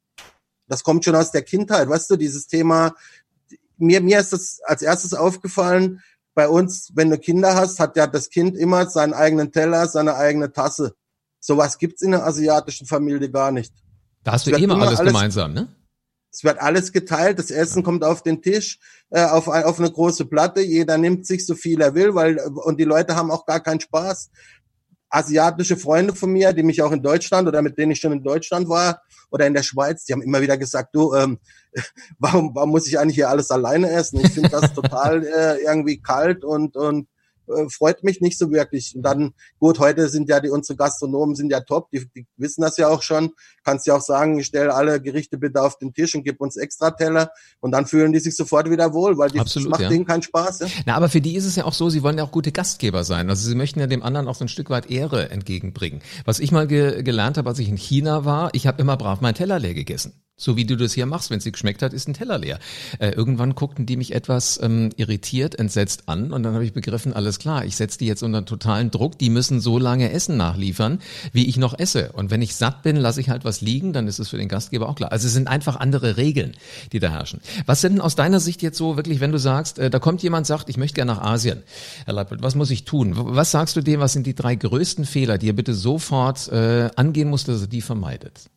Das 0.71 0.85
kommt 0.85 1.05
schon 1.05 1.17
aus 1.17 1.33
der 1.33 1.43
Kindheit, 1.43 1.89
weißt 1.89 2.11
du, 2.11 2.17
dieses 2.17 2.47
Thema. 2.47 2.95
Mir, 3.77 4.01
mir 4.01 4.21
ist 4.21 4.33
das 4.33 4.61
als 4.65 4.83
erstes 4.83 5.15
aufgefallen, 5.15 6.01
bei 6.35 6.49
uns, 6.49 6.93
wenn 6.95 7.11
du 7.11 7.19
Kinder 7.19 7.57
hast, 7.57 7.81
hat 7.81 7.97
ja 7.97 8.07
das 8.07 8.31
Kind 8.31 8.57
immer 8.57 8.89
seinen 8.89 9.13
eigenen 9.13 9.51
Teller, 9.51 9.89
seine 9.89 10.15
eigene 10.15 10.53
Tasse. 10.53 10.95
Sowas 11.41 11.77
gibt's 11.77 12.03
in 12.03 12.13
der 12.13 12.25
asiatischen 12.25 12.87
Familie 12.87 13.31
gar 13.31 13.51
nicht. 13.51 13.75
Da 14.23 14.33
hast 14.33 14.47
du 14.47 14.51
immer, 14.53 14.75
immer 14.75 14.87
alles, 14.87 15.01
alles 15.01 15.13
gemeinsam, 15.13 15.55
ne? 15.55 15.75
Es 16.33 16.45
wird 16.45 16.61
alles 16.61 16.93
geteilt, 16.93 17.41
das 17.41 17.51
Essen 17.51 17.83
kommt 17.83 18.05
auf 18.05 18.23
den 18.23 18.41
Tisch, 18.41 18.79
äh, 19.09 19.25
auf, 19.25 19.49
auf 19.49 19.81
eine 19.81 19.91
große 19.91 20.27
Platte, 20.27 20.61
jeder 20.61 20.97
nimmt 20.97 21.27
sich 21.27 21.45
so 21.45 21.57
viel 21.57 21.81
er 21.81 21.97
will, 21.97 22.15
weil 22.15 22.39
und 22.39 22.79
die 22.79 22.85
Leute 22.85 23.17
haben 23.17 23.33
auch 23.33 23.45
gar 23.45 23.59
keinen 23.59 23.81
Spaß 23.81 24.31
asiatische 25.11 25.77
Freunde 25.77 26.15
von 26.15 26.31
mir, 26.31 26.53
die 26.53 26.63
mich 26.63 26.81
auch 26.83 26.93
in 26.93 27.03
Deutschland 27.03 27.47
oder 27.49 27.63
mit 27.63 27.77
denen 27.77 27.93
ich 27.93 28.01
schon 28.01 28.13
in 28.13 28.23
Deutschland 28.23 28.69
war 28.69 29.03
oder 29.31 29.47
in 29.47 29.55
der 29.55 29.63
Schweiz, 29.63 30.05
die 30.05 30.13
haben 30.13 30.23
immer 30.23 30.41
wieder 30.41 30.57
gesagt, 30.57 30.95
du, 30.95 31.15
ähm, 31.15 31.39
warum, 32.19 32.55
warum 32.55 32.71
muss 32.71 32.87
ich 32.87 32.99
eigentlich 32.99 33.17
hier 33.17 33.29
alles 33.29 33.51
alleine 33.51 33.91
essen? 33.91 34.21
Ich 34.21 34.33
finde 34.33 34.51
das 34.51 34.73
total 34.75 35.25
äh, 35.25 35.63
irgendwie 35.63 36.01
kalt 36.01 36.45
und, 36.45 36.77
und 36.77 37.09
äh, 37.55 37.69
freut 37.69 38.05
mich 38.05 38.21
nicht 38.21 38.39
so 38.39 38.51
wirklich. 38.51 38.95
Und 38.95 39.03
dann, 39.03 39.33
gut, 39.59 39.79
heute 39.79 40.09
sind 40.09 40.29
ja 40.29 40.41
die, 40.41 40.51
unsere 40.51 40.77
Gastronomen 40.77 41.35
sind 41.35 41.51
ja 41.51 41.61
top, 41.61 41.91
die, 41.91 42.09
die 42.15 42.27
wissen 42.37 42.63
das 42.63 42.77
ja 42.77 42.89
auch 42.89 43.03
schon. 43.03 43.31
Kannst 43.65 43.87
ja 43.87 43.97
auch 43.97 44.01
sagen, 44.01 44.39
ich 44.39 44.47
stelle 44.47 44.75
alle 44.75 45.01
Gerichte 45.01 45.39
bitte 45.39 45.63
auf 45.63 45.79
den 45.79 45.93
Tisch 45.93 46.15
und 46.15 46.25
gib 46.25 46.41
uns 46.41 46.57
extra 46.57 46.91
Teller. 46.91 47.31
Und 47.61 47.73
dann 47.73 47.87
fühlen 47.87 48.13
die 48.13 48.21
sich 48.21 48.37
sofort 48.37 48.71
wieder 48.71 48.93
wohl, 48.93 49.19
weil 49.19 49.31
die, 49.31 49.41
Absolut, 49.41 49.67
das 49.67 49.71
macht 49.71 49.83
ja. 49.83 49.89
denen 49.89 50.05
keinen 50.05 50.23
Spaß. 50.23 50.61
Ja? 50.61 50.67
Na, 50.87 50.95
aber 50.95 51.09
für 51.09 51.21
die 51.21 51.37
ist 51.37 51.45
es 51.45 51.57
ja 51.57 51.65
auch 51.65 51.75
so, 51.75 51.91
sie 51.91 52.03
wollen 52.03 52.19
ja 52.19 52.25
auch 52.25 52.33
gute 52.33 52.53
Gastgeber 52.53 53.05
sein. 53.05 53.29
Also 53.29 53.49
sie 53.49 53.55
möchten 53.55 53.81
ja 53.81 53.87
dem 53.87 54.03
anderen 54.03 54.29
auch 54.29 54.35
so 54.35 54.45
ein 54.45 54.49
Stück 54.49 54.71
weit 54.71 54.91
Ehre 54.91 55.31
entgegenbringen. 55.31 56.01
Was 56.25 56.41
ich 56.41 56.53
mal 56.53 56.67
ge 56.67 57.03
gelernt 57.03 57.39
habe, 57.39 57.49
als 57.49 57.59
ich 57.59 57.69
in 57.69 57.77
China 57.77 58.25
war, 58.25 58.51
ich 58.53 58.67
habe 58.67 58.81
immer 58.81 58.97
brav 58.97 59.21
meinen 59.21 59.35
Teller 59.35 59.59
leer 59.59 59.75
gegessen. 59.75 60.13
So 60.41 60.57
wie 60.57 60.65
du 60.65 60.77
das 60.77 60.95
hier 60.95 61.05
machst, 61.05 61.29
wenn 61.29 61.39
dir 61.39 61.53
geschmeckt 61.53 61.83
hat, 61.83 61.93
ist 61.93 62.09
ein 62.09 62.15
Teller 62.15 62.39
leer. 62.39 62.59
Äh, 62.99 63.11
irgendwann 63.11 63.55
guckten 63.55 63.85
die 63.85 63.99
mich 63.99 64.15
etwas 64.15 64.59
ähm, 64.63 64.89
irritiert, 64.97 65.59
entsetzt 65.59 66.05
an 66.07 66.33
und 66.33 66.43
dann 66.43 66.55
habe 66.55 66.65
ich 66.65 66.73
begriffen, 66.73 67.13
alles 67.13 67.39
klar, 67.39 67.67
ich 67.67 67.77
setze 67.77 67.99
die 67.99 68.07
jetzt 68.07 68.23
unter 68.23 68.47
totalen 68.47 68.91
Druck, 68.91 69.19
die 69.19 69.29
müssen 69.29 69.61
so 69.61 69.79
lange 69.79 70.11
Essen 70.11 70.39
nachliefern, 70.39 71.01
wie 71.35 71.47
ich 71.47 71.59
noch 71.59 71.79
esse. 71.79 72.13
Und 72.13 72.31
wenn 72.31 72.41
ich 72.41 72.57
satt 72.57 72.83
bin, 72.83 72.97
lasse 72.97 73.21
ich 73.21 73.29
halt 73.29 73.45
was 73.45 73.61
liegen, 73.61 73.93
dann 73.93 74.09
ist 74.09 74.19
es 74.19 74.31
für 74.31 74.39
den 74.39 74.49
Gastgeber 74.49 74.89
auch 74.89 74.95
klar. 74.95 75.13
Also 75.13 75.27
es 75.27 75.35
sind 75.35 75.47
einfach 75.47 75.77
andere 75.77 76.17
Regeln, 76.17 76.55
die 76.93 77.01
da 77.01 77.11
herrschen. 77.11 77.43
Was 77.67 77.83
sind 77.83 77.97
denn 77.97 78.01
aus 78.01 78.15
deiner 78.15 78.41
Sicht 78.41 78.63
jetzt 78.63 78.79
so 78.79 78.97
wirklich, 78.97 79.21
wenn 79.21 79.33
du 79.33 79.39
sagst, 79.39 79.79
äh, 79.79 79.91
da 79.91 79.99
kommt 79.99 80.23
jemand, 80.23 80.47
sagt, 80.47 80.71
ich 80.71 80.79
möchte 80.79 80.95
gerne 80.95 81.13
nach 81.13 81.23
Asien. 81.23 81.63
Herr 82.07 82.15
Leipold, 82.15 82.43
was 82.43 82.55
muss 82.55 82.71
ich 82.71 82.85
tun? 82.85 83.13
Was 83.15 83.51
sagst 83.51 83.77
du 83.77 83.83
dem, 83.83 84.01
was 84.01 84.15
sind 84.15 84.27
die 84.27 84.35
drei 84.35 84.55
größten 84.55 85.05
Fehler, 85.05 85.37
die 85.37 85.51
er 85.51 85.53
bitte 85.53 85.75
sofort 85.75 86.49
äh, 86.49 86.89
angehen 86.97 87.29
muss, 87.29 87.45
dass 87.45 87.61
er 87.61 87.67
die 87.67 87.83
vermeidet? 87.83 88.49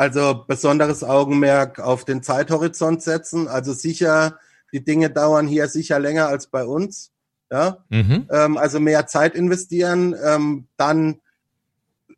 Also 0.00 0.46
besonderes 0.48 1.04
Augenmerk 1.04 1.78
auf 1.78 2.06
den 2.06 2.22
Zeithorizont 2.22 3.02
setzen. 3.02 3.48
Also 3.48 3.74
sicher, 3.74 4.38
die 4.72 4.82
Dinge 4.82 5.10
dauern 5.10 5.46
hier 5.46 5.68
sicher 5.68 5.98
länger 5.98 6.28
als 6.28 6.46
bei 6.46 6.64
uns. 6.64 7.12
Ja, 7.50 7.84
mhm. 7.90 8.26
ähm, 8.30 8.56
also 8.56 8.80
mehr 8.80 9.06
Zeit 9.08 9.34
investieren. 9.34 10.16
Ähm, 10.24 10.68
dann 10.78 11.20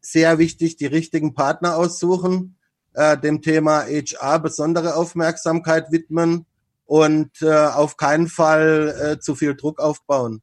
sehr 0.01 0.39
wichtig, 0.39 0.77
die 0.77 0.87
richtigen 0.87 1.35
Partner 1.35 1.75
aussuchen, 1.75 2.57
äh, 2.95 3.19
dem 3.19 3.43
Thema 3.43 3.83
HR 3.83 4.39
besondere 4.39 4.95
Aufmerksamkeit 4.95 5.91
widmen 5.91 6.47
und 6.85 7.43
äh, 7.43 7.53
auf 7.53 7.97
keinen 7.97 8.29
Fall 8.29 8.95
äh, 9.17 9.19
zu 9.19 9.35
viel 9.35 9.57
Druck 9.57 9.81
aufbauen 9.81 10.41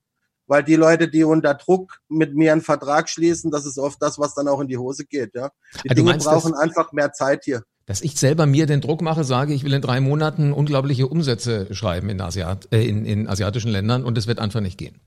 weil 0.50 0.64
die 0.64 0.76
Leute, 0.76 1.08
die 1.08 1.24
unter 1.24 1.54
Druck 1.54 2.00
mit 2.10 2.36
mir 2.36 2.52
einen 2.52 2.62
Vertrag 2.62 3.08
schließen, 3.08 3.52
das 3.52 3.68
ist 3.68 3.78
oft 3.78 4.02
das, 4.02 4.18
was 4.18 4.34
dann 4.34 4.48
auch 4.48 4.60
in 4.60 4.68
die 4.68 4.78
Hose 4.78 5.06
geht. 5.06 5.36
Ja, 5.36 5.52
die 5.84 5.92
also 5.92 5.96
Dinge 5.96 6.10
meinst, 6.12 6.26
brauchen 6.26 6.56
einfach 6.56 6.92
mehr 6.92 7.14
Zeit 7.14 7.46
hier. 7.46 7.64
Dass 7.86 8.02
ich 8.02 8.20
selber 8.20 8.48
mir 8.48 8.66
den 8.66 8.82
Druck 8.82 9.02
mache, 9.02 9.24
sage, 9.24 9.54
ich 9.54 9.64
will 9.64 9.74
in 9.74 9.82
drei 9.82 10.00
Monaten 10.00 10.52
unglaubliche 10.52 11.08
Umsätze 11.08 11.74
schreiben 11.74 12.10
in, 12.10 12.20
Asiat, 12.20 12.68
äh, 12.72 12.84
in, 12.84 13.06
in 13.06 13.28
asiatischen 13.28 13.70
Ländern 13.72 14.04
und 14.04 14.18
es 14.18 14.26
wird 14.26 14.40
einfach 14.40 14.60
nicht 14.60 14.80
gehen. 14.80 15.00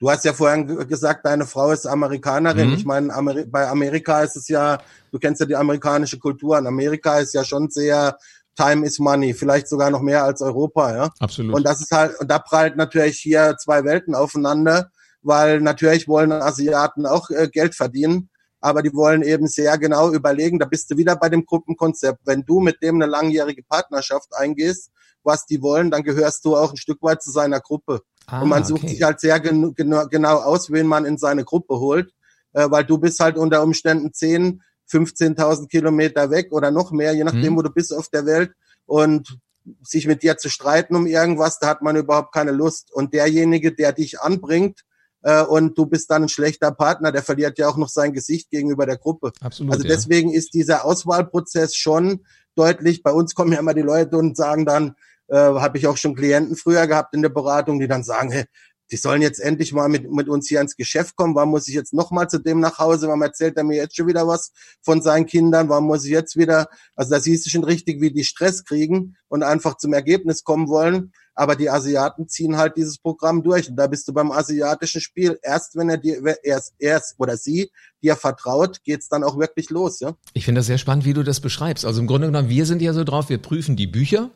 Du 0.00 0.10
hast 0.10 0.24
ja 0.24 0.32
vorhin 0.32 0.66
gesagt, 0.88 1.24
deine 1.24 1.44
Frau 1.44 1.72
ist 1.72 1.86
Amerikanerin. 1.86 2.68
Mhm. 2.68 2.74
Ich 2.74 2.84
meine, 2.84 3.12
Ameri 3.12 3.46
bei 3.46 3.68
Amerika 3.68 4.22
ist 4.22 4.36
es 4.36 4.48
ja, 4.48 4.78
du 5.10 5.18
kennst 5.18 5.40
ja 5.40 5.46
die 5.46 5.56
amerikanische 5.56 6.18
Kultur. 6.18 6.56
In 6.58 6.66
Amerika 6.68 7.18
ist 7.18 7.34
ja 7.34 7.44
schon 7.44 7.68
sehr 7.70 8.16
Time 8.58 8.84
is 8.84 8.98
Money, 8.98 9.34
vielleicht 9.34 9.68
sogar 9.68 9.90
noch 9.90 10.02
mehr 10.02 10.24
als 10.24 10.42
Europa, 10.42 10.92
ja. 10.92 11.10
Absolut. 11.20 11.54
Und 11.54 11.62
das 11.62 11.80
ist 11.80 11.92
halt, 11.92 12.18
und 12.18 12.28
da 12.28 12.40
prallt 12.40 12.76
natürlich 12.76 13.18
hier 13.18 13.56
zwei 13.56 13.84
Welten 13.84 14.16
aufeinander, 14.16 14.90
weil 15.22 15.60
natürlich 15.60 16.08
wollen 16.08 16.32
Asiaten 16.32 17.06
auch 17.06 17.30
äh, 17.30 17.48
Geld 17.48 17.76
verdienen, 17.76 18.30
aber 18.60 18.82
die 18.82 18.92
wollen 18.92 19.22
eben 19.22 19.46
sehr 19.46 19.78
genau 19.78 20.10
überlegen, 20.10 20.58
da 20.58 20.66
bist 20.66 20.90
du 20.90 20.96
wieder 20.96 21.14
bei 21.14 21.28
dem 21.28 21.46
Gruppenkonzept. 21.46 22.18
Wenn 22.24 22.42
du 22.44 22.58
mit 22.58 22.82
dem 22.82 22.96
eine 22.96 23.06
langjährige 23.06 23.62
Partnerschaft 23.62 24.34
eingehst, 24.34 24.90
was 25.22 25.46
die 25.46 25.62
wollen, 25.62 25.92
dann 25.92 26.02
gehörst 26.02 26.44
du 26.44 26.56
auch 26.56 26.72
ein 26.72 26.76
Stück 26.76 27.00
weit 27.02 27.22
zu 27.22 27.30
seiner 27.30 27.60
Gruppe. 27.60 28.00
Ah, 28.26 28.42
und 28.42 28.48
man 28.48 28.64
sucht 28.64 28.82
okay. 28.82 28.92
sich 28.92 29.02
halt 29.04 29.20
sehr 29.20 29.38
gen 29.38 29.72
genau 29.76 30.36
aus, 30.38 30.72
wen 30.72 30.88
man 30.88 31.04
in 31.04 31.16
seine 31.16 31.44
Gruppe 31.44 31.78
holt, 31.78 32.12
äh, 32.54 32.68
weil 32.68 32.84
du 32.84 32.98
bist 32.98 33.20
halt 33.20 33.36
unter 33.36 33.62
Umständen 33.62 34.12
zehn 34.12 34.62
15.000 34.90 35.68
Kilometer 35.68 36.30
weg 36.30 36.48
oder 36.52 36.70
noch 36.70 36.90
mehr, 36.92 37.12
je 37.12 37.24
nachdem, 37.24 37.52
mhm. 37.52 37.56
wo 37.56 37.62
du 37.62 37.70
bist 37.70 37.94
auf 37.94 38.08
der 38.08 38.26
Welt. 38.26 38.52
Und 38.86 39.38
sich 39.82 40.06
mit 40.06 40.22
dir 40.22 40.38
zu 40.38 40.48
streiten 40.48 40.96
um 40.96 41.06
irgendwas, 41.06 41.58
da 41.58 41.66
hat 41.68 41.82
man 41.82 41.96
überhaupt 41.96 42.32
keine 42.32 42.52
Lust. 42.52 42.92
Und 42.92 43.12
derjenige, 43.12 43.72
der 43.72 43.92
dich 43.92 44.20
anbringt, 44.20 44.80
äh, 45.22 45.42
und 45.42 45.76
du 45.76 45.86
bist 45.86 46.10
dann 46.10 46.24
ein 46.24 46.28
schlechter 46.28 46.70
Partner, 46.70 47.12
der 47.12 47.22
verliert 47.22 47.58
ja 47.58 47.68
auch 47.68 47.76
noch 47.76 47.88
sein 47.88 48.12
Gesicht 48.12 48.50
gegenüber 48.50 48.86
der 48.86 48.98
Gruppe. 48.98 49.32
Absolut, 49.40 49.72
also 49.72 49.86
deswegen 49.86 50.30
ja. 50.30 50.38
ist 50.38 50.54
dieser 50.54 50.84
Auswahlprozess 50.84 51.74
schon 51.74 52.24
deutlich. 52.54 53.02
Bei 53.02 53.12
uns 53.12 53.34
kommen 53.34 53.52
ja 53.52 53.58
immer 53.58 53.74
die 53.74 53.82
Leute 53.82 54.16
und 54.16 54.36
sagen 54.36 54.64
dann, 54.64 54.94
äh, 55.28 55.36
habe 55.36 55.78
ich 55.78 55.86
auch 55.86 55.96
schon 55.96 56.14
Klienten 56.14 56.56
früher 56.56 56.86
gehabt 56.86 57.14
in 57.14 57.22
der 57.22 57.28
Beratung, 57.28 57.78
die 57.80 57.88
dann 57.88 58.04
sagen, 58.04 58.30
hey, 58.30 58.44
die 58.90 58.96
sollen 58.96 59.22
jetzt 59.22 59.40
endlich 59.40 59.72
mal 59.72 59.88
mit, 59.88 60.10
mit 60.10 60.28
uns 60.28 60.48
hier 60.48 60.60
ins 60.60 60.76
Geschäft 60.76 61.16
kommen. 61.16 61.34
Warum 61.34 61.50
muss 61.50 61.68
ich 61.68 61.74
jetzt 61.74 61.92
noch 61.92 62.10
mal 62.10 62.28
zu 62.28 62.38
dem 62.38 62.60
nach 62.60 62.78
Hause? 62.78 63.06
Warum 63.06 63.22
erzählt 63.22 63.56
er 63.56 63.64
mir 63.64 63.76
jetzt 63.76 63.96
schon 63.96 64.06
wieder 64.06 64.26
was 64.26 64.52
von 64.82 65.02
seinen 65.02 65.26
Kindern? 65.26 65.68
Warum 65.68 65.86
muss 65.86 66.04
ich 66.04 66.10
jetzt 66.10 66.36
wieder? 66.36 66.68
Also 66.94 67.10
da 67.10 67.20
siehst 67.20 67.46
du 67.46 67.50
schon 67.50 67.64
richtig, 67.64 68.00
wie 68.00 68.12
die 68.12 68.24
Stress 68.24 68.64
kriegen 68.64 69.16
und 69.28 69.42
einfach 69.42 69.76
zum 69.76 69.92
Ergebnis 69.92 70.44
kommen 70.44 70.68
wollen. 70.68 71.12
Aber 71.34 71.54
die 71.54 71.70
Asiaten 71.70 72.26
ziehen 72.26 72.56
halt 72.56 72.76
dieses 72.76 72.98
Programm 72.98 73.44
durch. 73.44 73.70
Und 73.70 73.76
da 73.76 73.86
bist 73.86 74.08
du 74.08 74.12
beim 74.12 74.32
asiatischen 74.32 75.00
Spiel. 75.00 75.38
Erst 75.42 75.76
wenn 75.76 75.88
er 75.88 75.96
dir, 75.96 76.20
erst, 76.42 76.74
erst 76.80 77.14
oder 77.18 77.36
sie 77.36 77.70
dir 78.02 78.16
vertraut, 78.16 78.82
geht's 78.82 79.08
dann 79.08 79.22
auch 79.22 79.38
wirklich 79.38 79.70
los, 79.70 80.00
ja. 80.00 80.14
Ich 80.32 80.44
finde 80.44 80.60
das 80.60 80.66
sehr 80.66 80.78
spannend, 80.78 81.04
wie 81.04 81.12
du 81.12 81.22
das 81.22 81.40
beschreibst. 81.40 81.84
Also 81.84 82.00
im 82.00 82.08
Grunde 82.08 82.26
genommen, 82.26 82.48
wir 82.48 82.66
sind 82.66 82.82
ja 82.82 82.92
so 82.92 83.04
drauf, 83.04 83.28
wir 83.28 83.38
prüfen 83.38 83.76
die 83.76 83.86
Bücher, 83.86 84.32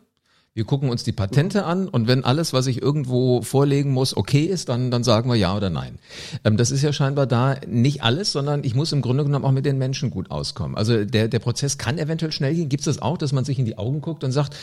wir 0.54 0.64
gucken 0.64 0.90
uns 0.90 1.02
die 1.02 1.12
Patente 1.12 1.64
an 1.64 1.88
und 1.88 2.08
wenn 2.08 2.24
alles, 2.24 2.52
was 2.52 2.66
ich 2.66 2.82
irgendwo 2.82 3.40
vorlegen 3.40 3.90
muss, 3.90 4.14
okay 4.14 4.42
ist, 4.42 4.68
dann, 4.68 4.90
dann 4.90 5.02
sagen 5.02 5.30
wir 5.30 5.36
ja 5.36 5.56
oder 5.56 5.70
nein. 5.70 5.98
Ähm, 6.44 6.58
das 6.58 6.70
ist 6.70 6.82
ja 6.82 6.92
scheinbar 6.92 7.26
da 7.26 7.56
nicht 7.66 8.02
alles, 8.02 8.32
sondern 8.32 8.62
ich 8.62 8.74
muss 8.74 8.92
im 8.92 9.00
Grunde 9.00 9.24
genommen 9.24 9.46
auch 9.46 9.52
mit 9.52 9.64
den 9.64 9.78
Menschen 9.78 10.10
gut 10.10 10.30
auskommen. 10.30 10.76
Also 10.76 11.06
der, 11.06 11.28
der 11.28 11.38
Prozess 11.38 11.78
kann 11.78 11.98
eventuell 11.98 12.32
schnell 12.32 12.54
gehen. 12.54 12.68
Gibt 12.68 12.82
es 12.82 12.84
das 12.84 13.00
auch, 13.00 13.16
dass 13.16 13.32
man 13.32 13.46
sich 13.46 13.58
in 13.58 13.64
die 13.64 13.78
Augen 13.78 14.02
guckt 14.02 14.24
und 14.24 14.32
sagt, 14.32 14.54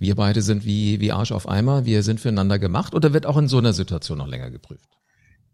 wir 0.00 0.16
beide 0.16 0.42
sind 0.42 0.64
wie, 0.64 0.98
wie 0.98 1.12
Arsch 1.12 1.30
auf 1.30 1.48
Eimer, 1.48 1.84
wir 1.84 2.02
sind 2.02 2.18
füreinander 2.18 2.58
gemacht 2.58 2.94
oder 2.94 3.12
wird 3.12 3.24
auch 3.24 3.36
in 3.36 3.46
so 3.46 3.58
einer 3.58 3.72
Situation 3.72 4.18
noch 4.18 4.26
länger 4.26 4.50
geprüft? 4.50 4.88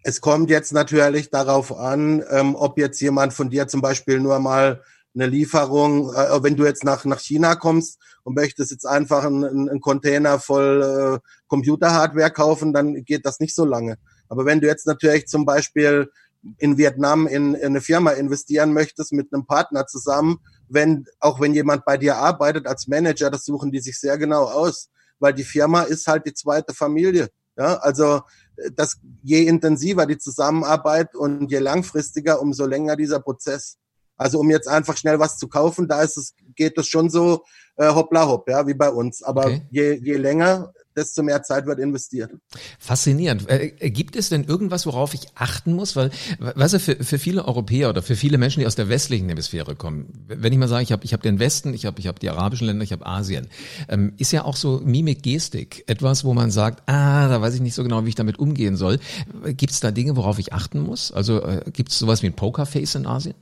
Es 0.02 0.22
kommt 0.22 0.48
jetzt 0.48 0.72
natürlich 0.72 1.30
darauf 1.30 1.76
an, 1.76 2.22
ähm, 2.30 2.54
ob 2.54 2.78
jetzt 2.78 3.00
jemand 3.00 3.34
von 3.34 3.50
dir 3.50 3.68
zum 3.68 3.82
Beispiel 3.82 4.20
nur 4.20 4.38
mal 4.38 4.80
eine 5.14 5.26
Lieferung, 5.26 6.12
äh, 6.12 6.42
wenn 6.42 6.56
du 6.56 6.64
jetzt 6.64 6.84
nach, 6.84 7.04
nach 7.04 7.20
China 7.20 7.54
kommst 7.54 7.98
und 8.22 8.34
möchtest 8.34 8.70
jetzt 8.70 8.86
einfach 8.86 9.24
einen, 9.24 9.68
einen 9.68 9.80
Container 9.80 10.38
voll 10.38 11.20
äh, 11.22 11.28
Computerhardware 11.46 12.30
kaufen, 12.30 12.72
dann 12.72 13.04
geht 13.04 13.24
das 13.24 13.40
nicht 13.40 13.54
so 13.54 13.64
lange. 13.64 13.96
Aber 14.28 14.44
wenn 14.44 14.60
du 14.60 14.66
jetzt 14.66 14.86
natürlich 14.86 15.26
zum 15.26 15.44
Beispiel 15.44 16.10
in 16.58 16.76
Vietnam 16.76 17.26
in, 17.26 17.54
in 17.54 17.66
eine 17.66 17.80
Firma 17.80 18.10
investieren 18.12 18.72
möchtest 18.72 19.12
mit 19.12 19.32
einem 19.32 19.46
Partner 19.46 19.86
zusammen, 19.86 20.38
wenn, 20.68 21.06
auch 21.20 21.40
wenn 21.40 21.54
jemand 21.54 21.84
bei 21.84 21.96
dir 21.96 22.16
arbeitet 22.16 22.66
als 22.66 22.88
Manager, 22.88 23.30
das 23.30 23.44
suchen 23.44 23.70
die 23.70 23.80
sich 23.80 23.98
sehr 23.98 24.18
genau 24.18 24.44
aus, 24.44 24.90
weil 25.18 25.32
die 25.32 25.44
Firma 25.44 25.82
ist 25.82 26.06
halt 26.06 26.26
die 26.26 26.34
zweite 26.34 26.74
Familie. 26.74 27.28
Ja, 27.56 27.76
also 27.76 28.22
das, 28.74 28.96
je 29.22 29.46
intensiver 29.46 30.06
die 30.06 30.18
Zusammenarbeit 30.18 31.14
und 31.14 31.50
je 31.50 31.58
langfristiger, 31.58 32.40
umso 32.40 32.66
länger 32.66 32.96
dieser 32.96 33.20
Prozess. 33.20 33.78
Also 34.16 34.38
um 34.38 34.50
jetzt 34.50 34.68
einfach 34.68 34.96
schnell 34.96 35.18
was 35.18 35.38
zu 35.38 35.48
kaufen, 35.48 35.88
da 35.88 36.02
ist 36.02 36.16
es, 36.16 36.34
geht 36.54 36.78
es 36.78 36.86
schon 36.86 37.10
so 37.10 37.44
äh, 37.76 37.92
hoppla 37.92 38.26
hopp, 38.26 38.48
ja, 38.48 38.66
wie 38.66 38.74
bei 38.74 38.90
uns. 38.90 39.22
Aber 39.22 39.46
okay. 39.46 39.62
je, 39.70 39.94
je 39.94 40.16
länger, 40.16 40.72
desto 40.96 41.22
mehr 41.22 41.42
Zeit 41.42 41.66
wird 41.66 41.78
investiert. 41.78 42.30
Faszinierend. 42.78 43.48
Äh, 43.50 43.72
äh, 43.78 43.90
gibt 43.90 44.16
es 44.16 44.28
denn 44.28 44.44
irgendwas, 44.44 44.86
worauf 44.86 45.14
ich 45.14 45.26
achten 45.34 45.72
muss? 45.72 45.96
Weil, 45.96 46.10
weißt 46.38 46.74
du, 46.74 46.80
für, 46.80 47.02
für 47.02 47.18
viele 47.18 47.44
Europäer 47.44 47.88
oder 47.88 48.02
für 48.02 48.16
viele 48.16 48.38
Menschen, 48.38 48.60
die 48.60 48.66
aus 48.66 48.76
der 48.76 48.88
westlichen 48.88 49.28
Hemisphäre 49.28 49.74
kommen, 49.74 50.24
wenn 50.28 50.52
ich 50.52 50.58
mal 50.58 50.68
sage, 50.68 50.84
ich 50.84 50.92
habe 50.92 51.04
ich 51.04 51.12
hab 51.12 51.22
den 51.22 51.38
Westen, 51.38 51.74
ich 51.74 51.86
habe 51.86 51.98
ich 52.00 52.06
hab 52.06 52.20
die 52.20 52.30
arabischen 52.30 52.66
Länder, 52.66 52.84
ich 52.84 52.92
habe 52.92 53.06
Asien, 53.06 53.48
ähm, 53.88 54.12
ist 54.18 54.32
ja 54.32 54.44
auch 54.44 54.56
so 54.56 54.80
Mimik, 54.84 55.22
Gestik 55.22 55.84
etwas, 55.86 56.24
wo 56.24 56.34
man 56.34 56.50
sagt, 56.50 56.88
ah, 56.88 57.28
da 57.28 57.40
weiß 57.40 57.54
ich 57.54 57.60
nicht 57.60 57.74
so 57.74 57.82
genau, 57.82 58.04
wie 58.04 58.10
ich 58.10 58.14
damit 58.14 58.38
umgehen 58.38 58.76
soll. 58.76 58.98
Gibt 59.44 59.72
es 59.72 59.80
da 59.80 59.90
Dinge, 59.90 60.16
worauf 60.16 60.38
ich 60.38 60.52
achten 60.52 60.80
muss? 60.80 61.12
Also 61.12 61.42
äh, 61.42 61.62
gibt 61.72 61.90
es 61.90 61.98
sowas 61.98 62.22
wie 62.22 62.26
ein 62.26 62.36
Pokerface 62.36 62.94
in 62.94 63.06
Asien? 63.06 63.34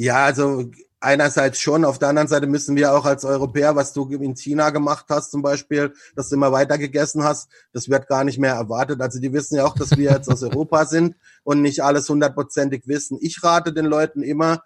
Ja, 0.00 0.26
also 0.26 0.70
einerseits 1.00 1.58
schon, 1.58 1.84
auf 1.84 1.98
der 1.98 2.10
anderen 2.10 2.28
Seite 2.28 2.46
müssen 2.46 2.76
wir 2.76 2.94
auch 2.94 3.04
als 3.04 3.24
Europäer, 3.24 3.74
was 3.74 3.92
du 3.92 4.08
in 4.08 4.36
China 4.36 4.70
gemacht 4.70 5.06
hast 5.08 5.32
zum 5.32 5.42
Beispiel, 5.42 5.92
dass 6.14 6.28
du 6.28 6.36
immer 6.36 6.52
weiter 6.52 6.78
gegessen 6.78 7.24
hast, 7.24 7.50
das 7.72 7.88
wird 7.88 8.06
gar 8.06 8.22
nicht 8.22 8.38
mehr 8.38 8.54
erwartet. 8.54 9.00
Also 9.00 9.18
die 9.18 9.32
wissen 9.32 9.56
ja 9.56 9.64
auch, 9.64 9.74
dass 9.74 9.96
wir 9.96 10.12
jetzt 10.12 10.30
aus 10.30 10.42
Europa 10.44 10.84
sind 10.84 11.16
und 11.42 11.62
nicht 11.62 11.82
alles 11.82 12.08
hundertprozentig 12.08 12.86
wissen. 12.86 13.18
Ich 13.20 13.42
rate 13.42 13.72
den 13.72 13.86
Leuten 13.86 14.22
immer, 14.22 14.62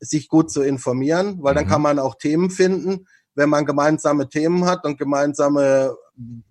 sich 0.00 0.26
gut 0.28 0.50
zu 0.50 0.62
informieren, 0.62 1.38
weil 1.42 1.54
dann 1.54 1.66
mhm. 1.66 1.70
kann 1.70 1.82
man 1.82 2.00
auch 2.00 2.16
Themen 2.16 2.50
finden. 2.50 3.06
Wenn 3.36 3.50
man 3.50 3.64
gemeinsame 3.64 4.28
Themen 4.28 4.66
hat 4.66 4.84
und 4.84 4.98
gemeinsame, 4.98 5.94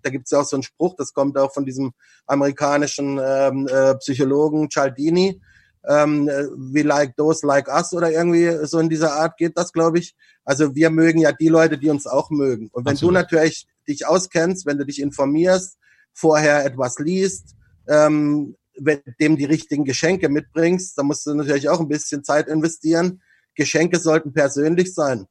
da 0.00 0.08
gibt's 0.08 0.30
ja 0.30 0.40
auch 0.40 0.46
so 0.46 0.56
einen 0.56 0.62
Spruch, 0.62 0.94
das 0.96 1.12
kommt 1.12 1.36
auch 1.36 1.52
von 1.52 1.66
diesem 1.66 1.92
amerikanischen 2.26 3.20
ähm, 3.22 3.68
äh, 3.68 3.94
Psychologen 3.96 4.70
Cialdini, 4.70 5.42
ähm, 5.88 6.26
we 6.56 6.82
like 6.82 7.16
those 7.16 7.46
like 7.46 7.68
us 7.68 7.92
oder 7.92 8.10
irgendwie 8.10 8.66
so 8.66 8.78
in 8.78 8.88
dieser 8.88 9.14
Art 9.14 9.36
geht 9.36 9.56
das, 9.56 9.72
glaube 9.72 9.98
ich. 9.98 10.14
Also 10.44 10.74
wir 10.74 10.90
mögen 10.90 11.20
ja 11.20 11.32
die 11.32 11.48
Leute, 11.48 11.78
die 11.78 11.90
uns 11.90 12.06
auch 12.06 12.30
mögen. 12.30 12.68
Und 12.72 12.84
wenn 12.84 12.92
Absolut. 12.92 13.16
du 13.16 13.20
natürlich 13.20 13.66
dich 13.88 14.06
auskennst, 14.06 14.66
wenn 14.66 14.78
du 14.78 14.86
dich 14.86 15.00
informierst, 15.00 15.76
vorher 16.12 16.64
etwas 16.64 16.98
liest, 16.98 17.54
ähm, 17.88 18.56
wenn 18.78 19.00
dem 19.20 19.36
die 19.36 19.44
richtigen 19.44 19.84
Geschenke 19.84 20.28
mitbringst, 20.28 20.96
dann 20.96 21.06
musst 21.06 21.26
du 21.26 21.34
natürlich 21.34 21.68
auch 21.68 21.80
ein 21.80 21.88
bisschen 21.88 22.24
Zeit 22.24 22.48
investieren. 22.48 23.20
Geschenke 23.54 23.98
sollten 23.98 24.32
persönlich 24.32 24.94
sein. 24.94 25.26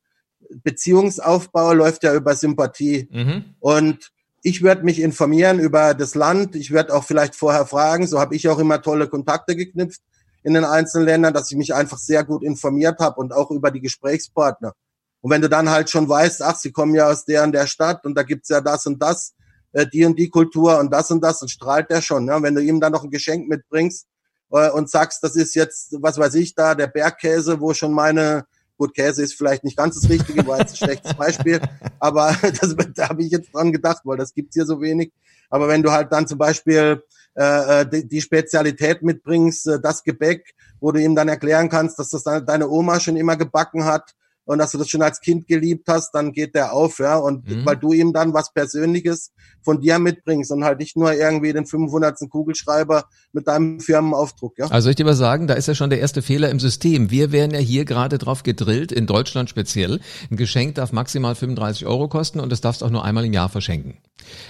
Beziehungsaufbau 0.63 1.73
läuft 1.73 2.03
ja 2.03 2.13
über 2.13 2.35
Sympathie. 2.35 3.07
Mhm. 3.11 3.55
Und 3.59 4.11
ich 4.43 4.63
werde 4.63 4.83
mich 4.83 4.99
informieren 4.99 5.59
über 5.59 5.93
das 5.93 6.15
Land. 6.15 6.55
Ich 6.55 6.71
werde 6.71 6.93
auch 6.93 7.03
vielleicht 7.03 7.35
vorher 7.35 7.65
fragen. 7.65 8.07
So 8.07 8.19
habe 8.19 8.35
ich 8.35 8.47
auch 8.49 8.59
immer 8.59 8.81
tolle 8.81 9.07
Kontakte 9.07 9.55
geknüpft 9.55 10.01
in 10.43 10.53
den 10.53 10.65
einzelnen 10.65 11.05
Ländern, 11.05 11.33
dass 11.33 11.51
ich 11.51 11.57
mich 11.57 11.73
einfach 11.73 11.97
sehr 11.97 12.23
gut 12.23 12.43
informiert 12.43 12.99
habe 12.99 13.19
und 13.19 13.33
auch 13.33 13.51
über 13.51 13.71
die 13.71 13.81
Gesprächspartner. 13.81 14.73
Und 15.21 15.31
wenn 15.31 15.41
du 15.41 15.49
dann 15.49 15.69
halt 15.69 15.89
schon 15.89 16.09
weißt, 16.09 16.41
ach, 16.41 16.55
sie 16.55 16.71
kommen 16.71 16.95
ja 16.95 17.07
aus 17.07 17.25
der 17.25 17.43
und 17.43 17.51
der 17.51 17.67
Stadt 17.67 18.05
und 18.05 18.15
da 18.15 18.23
gibt's 18.23 18.49
ja 18.49 18.59
das 18.59 18.85
und 18.87 19.01
das, 19.01 19.33
äh, 19.73 19.85
die 19.85 20.03
und 20.03 20.17
die 20.17 20.29
Kultur 20.29 20.79
und 20.79 20.91
das 20.91 21.11
und 21.11 21.21
das, 21.21 21.39
dann 21.39 21.49
strahlt 21.49 21.89
der 21.91 22.01
schon. 22.01 22.25
Ne? 22.25 22.37
Wenn 22.41 22.55
du 22.55 22.61
ihm 22.61 22.79
dann 22.79 22.91
noch 22.91 23.03
ein 23.03 23.11
Geschenk 23.11 23.47
mitbringst 23.47 24.07
äh, 24.51 24.69
und 24.71 24.89
sagst, 24.89 25.23
das 25.23 25.35
ist 25.35 25.53
jetzt, 25.53 25.95
was 26.01 26.17
weiß 26.17 26.35
ich 26.35 26.55
da, 26.55 26.73
der 26.73 26.87
Bergkäse, 26.87 27.61
wo 27.61 27.73
schon 27.73 27.93
meine, 27.93 28.45
gut, 28.77 28.95
Käse 28.95 29.21
ist 29.21 29.35
vielleicht 29.35 29.63
nicht 29.63 29.77
ganz 29.77 29.99
das 29.99 30.09
Richtige, 30.09 30.45
war 30.47 30.59
jetzt 30.59 30.73
ein 30.73 30.87
schlechtes 30.87 31.13
Beispiel, 31.13 31.61
aber 31.99 32.35
das, 32.59 32.75
da 32.95 33.09
habe 33.09 33.23
ich 33.23 33.31
jetzt 33.31 33.53
dran 33.53 33.71
gedacht, 33.71 34.01
weil 34.05 34.17
das 34.17 34.33
gibt's 34.33 34.55
hier 34.55 34.65
so 34.65 34.81
wenig. 34.81 35.11
Aber 35.51 35.67
wenn 35.67 35.83
du 35.83 35.91
halt 35.91 36.11
dann 36.11 36.27
zum 36.27 36.39
Beispiel 36.39 37.03
äh, 37.35 37.81
äh 37.81 37.85
die, 37.89 38.07
die 38.07 38.21
Spezialität 38.21 39.01
mitbringst, 39.01 39.67
äh, 39.67 39.79
das 39.81 40.03
Gebäck, 40.03 40.53
wo 40.79 40.91
du 40.91 41.01
ihm 41.01 41.15
dann 41.15 41.27
erklären 41.27 41.69
kannst, 41.69 41.99
dass 41.99 42.09
das 42.09 42.23
deine 42.23 42.69
Oma 42.69 42.99
schon 42.99 43.17
immer 43.17 43.37
gebacken 43.37 43.85
hat, 43.85 44.13
und 44.45 44.57
dass 44.57 44.71
du 44.71 44.77
das 44.77 44.89
schon 44.89 45.01
als 45.01 45.19
Kind 45.19 45.47
geliebt 45.47 45.87
hast, 45.87 46.11
dann 46.13 46.31
geht 46.31 46.55
der 46.55 46.73
auf, 46.73 46.99
ja. 46.99 47.17
Und 47.17 47.47
mhm. 47.47 47.65
weil 47.65 47.77
du 47.77 47.93
ihm 47.93 48.13
dann 48.13 48.33
was 48.33 48.53
Persönliches 48.53 49.31
von 49.63 49.79
dir 49.81 49.99
mitbringst 49.99 50.51
und 50.51 50.63
halt 50.63 50.79
nicht 50.79 50.97
nur 50.97 51.13
irgendwie 51.13 51.53
den 51.53 51.65
500. 51.65 52.17
Kugelschreiber 52.29 53.05
mit 53.31 53.47
deinem 53.47 53.79
Firmenaufdruck, 53.79 54.57
ja. 54.57 54.67
Also 54.67 54.89
ich 54.89 54.95
dir 54.95 55.05
mal 55.05 55.13
sagen, 55.13 55.47
da 55.47 55.53
ist 55.53 55.67
ja 55.67 55.75
schon 55.75 55.89
der 55.89 55.99
erste 55.99 56.21
Fehler 56.21 56.49
im 56.49 56.59
System. 56.59 57.11
Wir 57.11 57.31
werden 57.31 57.51
ja 57.53 57.59
hier 57.59 57.85
gerade 57.85 58.17
drauf 58.17 58.43
gedrillt, 58.43 58.91
in 58.91 59.07
Deutschland 59.07 59.49
speziell. 59.49 59.99
Ein 60.29 60.37
Geschenk 60.37 60.75
darf 60.75 60.91
maximal 60.91 61.35
35 61.35 61.85
Euro 61.85 62.07
kosten 62.07 62.39
und 62.39 62.51
das 62.51 62.61
darfst 62.61 62.83
auch 62.83 62.89
nur 62.89 63.05
einmal 63.05 63.25
im 63.25 63.33
Jahr 63.33 63.49
verschenken. 63.49 63.97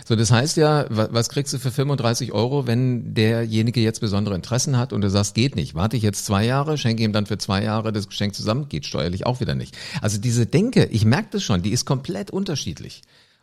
So, 0.05 0.15
das 0.15 0.31
heißt 0.31 0.57
ja, 0.57 0.85
was 0.89 1.29
kriegst 1.29 1.53
du 1.53 1.57
für 1.57 1.71
35 1.71 2.33
Euro, 2.33 2.67
wenn 2.67 3.13
derjenige 3.13 3.79
jetzt 3.81 3.99
besondere 3.99 4.35
Interessen 4.35 4.77
hat 4.77 4.93
und 4.93 5.01
du 5.01 5.09
sagst, 5.09 5.35
geht 5.35 5.55
nicht. 5.55 5.75
Warte 5.75 5.97
ich 5.97 6.03
jetzt 6.03 6.25
zwei 6.25 6.45
Jahre, 6.45 6.77
schenke 6.77 7.03
ihm 7.03 7.13
dann 7.13 7.25
für 7.25 7.37
zwei 7.37 7.63
Jahre 7.63 7.91
das 7.91 8.07
Geschenk 8.07 8.35
zusammen, 8.35 8.67
geht 8.67 8.85
steuerlich 8.85 9.25
auch 9.25 9.39
wieder 9.39 9.55
nicht. 9.55 9.77
Also 10.01 10.19
diese 10.19 10.45
Denke, 10.45 10.85
ich 10.85 11.05
merke 11.05 11.29
das 11.31 11.43
schon, 11.43 11.61
die 11.61 11.71
ist 11.71 11.85
komplett 11.85 12.31
unterschiedlich. 12.31 13.01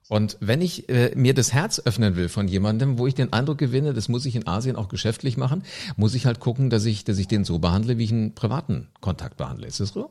Und 0.09 0.39
wenn 0.41 0.63
ich 0.63 0.89
äh, 0.89 1.13
mir 1.15 1.35
das 1.35 1.53
Herz 1.53 1.83
öffnen 1.85 2.17
will 2.17 2.31
von 2.31 2.49
jemandem, 2.49 2.99
wo 2.99 3.07
ich 3.07 3.15
den 3.15 3.33
Eindruck 3.33 3.59
gewinne, 3.59 3.93
das 3.93 4.09
muss 4.09 4.25
ich 4.25 4.37
in 4.37 4.47
Asien 4.47 4.77
auch 4.77 4.89
geschäftlich 4.89 5.37
machen, 5.37 5.65
muss 5.97 6.15
ich 6.15 6.25
halt 6.25 6.41
gucken, 6.41 6.71
dass 6.71 6.87
ich, 6.87 7.05
dass 7.05 7.19
ich 7.19 7.29
den 7.29 7.45
so 7.45 7.59
behandle, 7.59 7.99
wie 7.99 8.05
ich 8.05 8.13
einen 8.13 8.35
privaten 8.35 8.89
Kontakt 9.03 9.37
behandle. 9.37 9.67
Ist 9.67 9.81
das 9.81 9.91
so? 9.91 10.11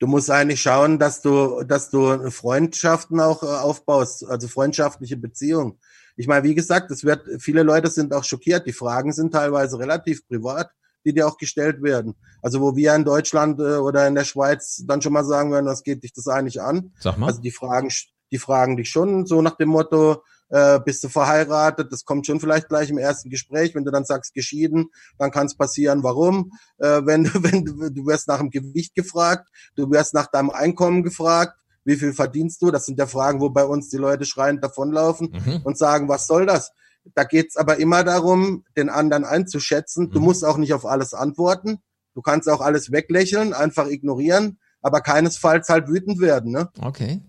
Du 0.00 0.06
musst 0.06 0.30
eigentlich 0.30 0.60
schauen, 0.60 0.98
dass 0.98 1.22
du, 1.22 1.62
dass 1.62 1.90
du 1.90 2.30
Freundschaften 2.30 3.20
auch 3.20 3.42
äh, 3.42 3.46
aufbaust, 3.46 4.26
also 4.26 4.48
freundschaftliche 4.48 5.16
Beziehungen. 5.16 5.78
Ich 6.16 6.26
meine, 6.26 6.42
wie 6.42 6.54
gesagt, 6.54 6.90
es 6.90 7.04
wird, 7.04 7.22
viele 7.38 7.62
Leute 7.62 7.88
sind 7.88 8.12
auch 8.12 8.24
schockiert. 8.24 8.66
Die 8.66 8.72
Fragen 8.72 9.12
sind 9.12 9.32
teilweise 9.32 9.78
relativ 9.78 10.26
privat 10.26 10.70
die 11.04 11.12
dir 11.12 11.26
auch 11.26 11.36
gestellt 11.36 11.82
werden. 11.82 12.14
Also 12.42 12.60
wo 12.60 12.76
wir 12.76 12.94
in 12.94 13.04
Deutschland 13.04 13.60
äh, 13.60 13.76
oder 13.76 14.06
in 14.06 14.14
der 14.14 14.24
Schweiz 14.24 14.82
dann 14.86 15.02
schon 15.02 15.12
mal 15.12 15.24
sagen 15.24 15.50
würden, 15.50 15.66
was 15.66 15.82
geht 15.82 16.02
dich 16.02 16.12
das 16.12 16.26
eigentlich 16.26 16.60
an? 16.60 16.92
Sag 17.00 17.18
mal. 17.18 17.26
Also 17.26 17.40
die 17.40 17.50
fragen, 17.50 17.90
die 18.30 18.38
fragen 18.38 18.76
dich 18.76 18.90
schon 18.90 19.26
so 19.26 19.42
nach 19.42 19.56
dem 19.56 19.70
Motto, 19.70 20.22
äh, 20.50 20.80
bist 20.84 21.02
du 21.04 21.08
verheiratet? 21.08 21.92
Das 21.92 22.04
kommt 22.04 22.26
schon 22.26 22.40
vielleicht 22.40 22.68
gleich 22.68 22.90
im 22.90 22.98
ersten 22.98 23.30
Gespräch. 23.30 23.74
Wenn 23.74 23.84
du 23.84 23.90
dann 23.90 24.04
sagst 24.04 24.34
geschieden, 24.34 24.90
dann 25.18 25.30
kann 25.30 25.46
es 25.46 25.56
passieren, 25.56 26.02
warum? 26.02 26.52
Äh, 26.78 27.02
wenn, 27.04 27.24
wenn 27.34 27.64
du, 27.64 27.90
du 27.90 28.06
wirst 28.06 28.28
nach 28.28 28.38
dem 28.38 28.50
Gewicht 28.50 28.94
gefragt, 28.94 29.48
du 29.76 29.90
wirst 29.90 30.14
nach 30.14 30.26
deinem 30.26 30.50
Einkommen 30.50 31.02
gefragt, 31.02 31.56
wie 31.84 31.96
viel 31.96 32.12
verdienst 32.12 32.60
du? 32.62 32.70
Das 32.70 32.84
sind 32.84 32.98
ja 32.98 33.06
Fragen, 33.06 33.40
wo 33.40 33.48
bei 33.48 33.64
uns 33.64 33.88
die 33.88 33.96
Leute 33.96 34.26
schreiend 34.26 34.62
davonlaufen 34.62 35.32
mhm. 35.32 35.60
und 35.64 35.78
sagen, 35.78 36.08
was 36.08 36.26
soll 36.26 36.46
das? 36.46 36.72
Da 37.14 37.24
geht's 37.24 37.56
aber 37.56 37.78
immer 37.78 38.04
darum, 38.04 38.64
den 38.76 38.88
anderen 38.88 39.24
einzuschätzen. 39.24 40.10
Du 40.10 40.18
mhm. 40.18 40.26
musst 40.26 40.44
auch 40.44 40.56
nicht 40.56 40.74
auf 40.74 40.84
alles 40.84 41.14
antworten. 41.14 41.78
Du 42.14 42.22
kannst 42.22 42.48
auch 42.48 42.60
alles 42.60 42.92
weglächeln, 42.92 43.52
einfach 43.52 43.86
ignorieren, 43.86 44.58
aber 44.82 45.00
keinesfalls 45.00 45.68
halt 45.68 45.88
wütend 45.88 46.20
werden. 46.20 46.52
Ne? 46.52 46.68
Okay. 46.80 47.20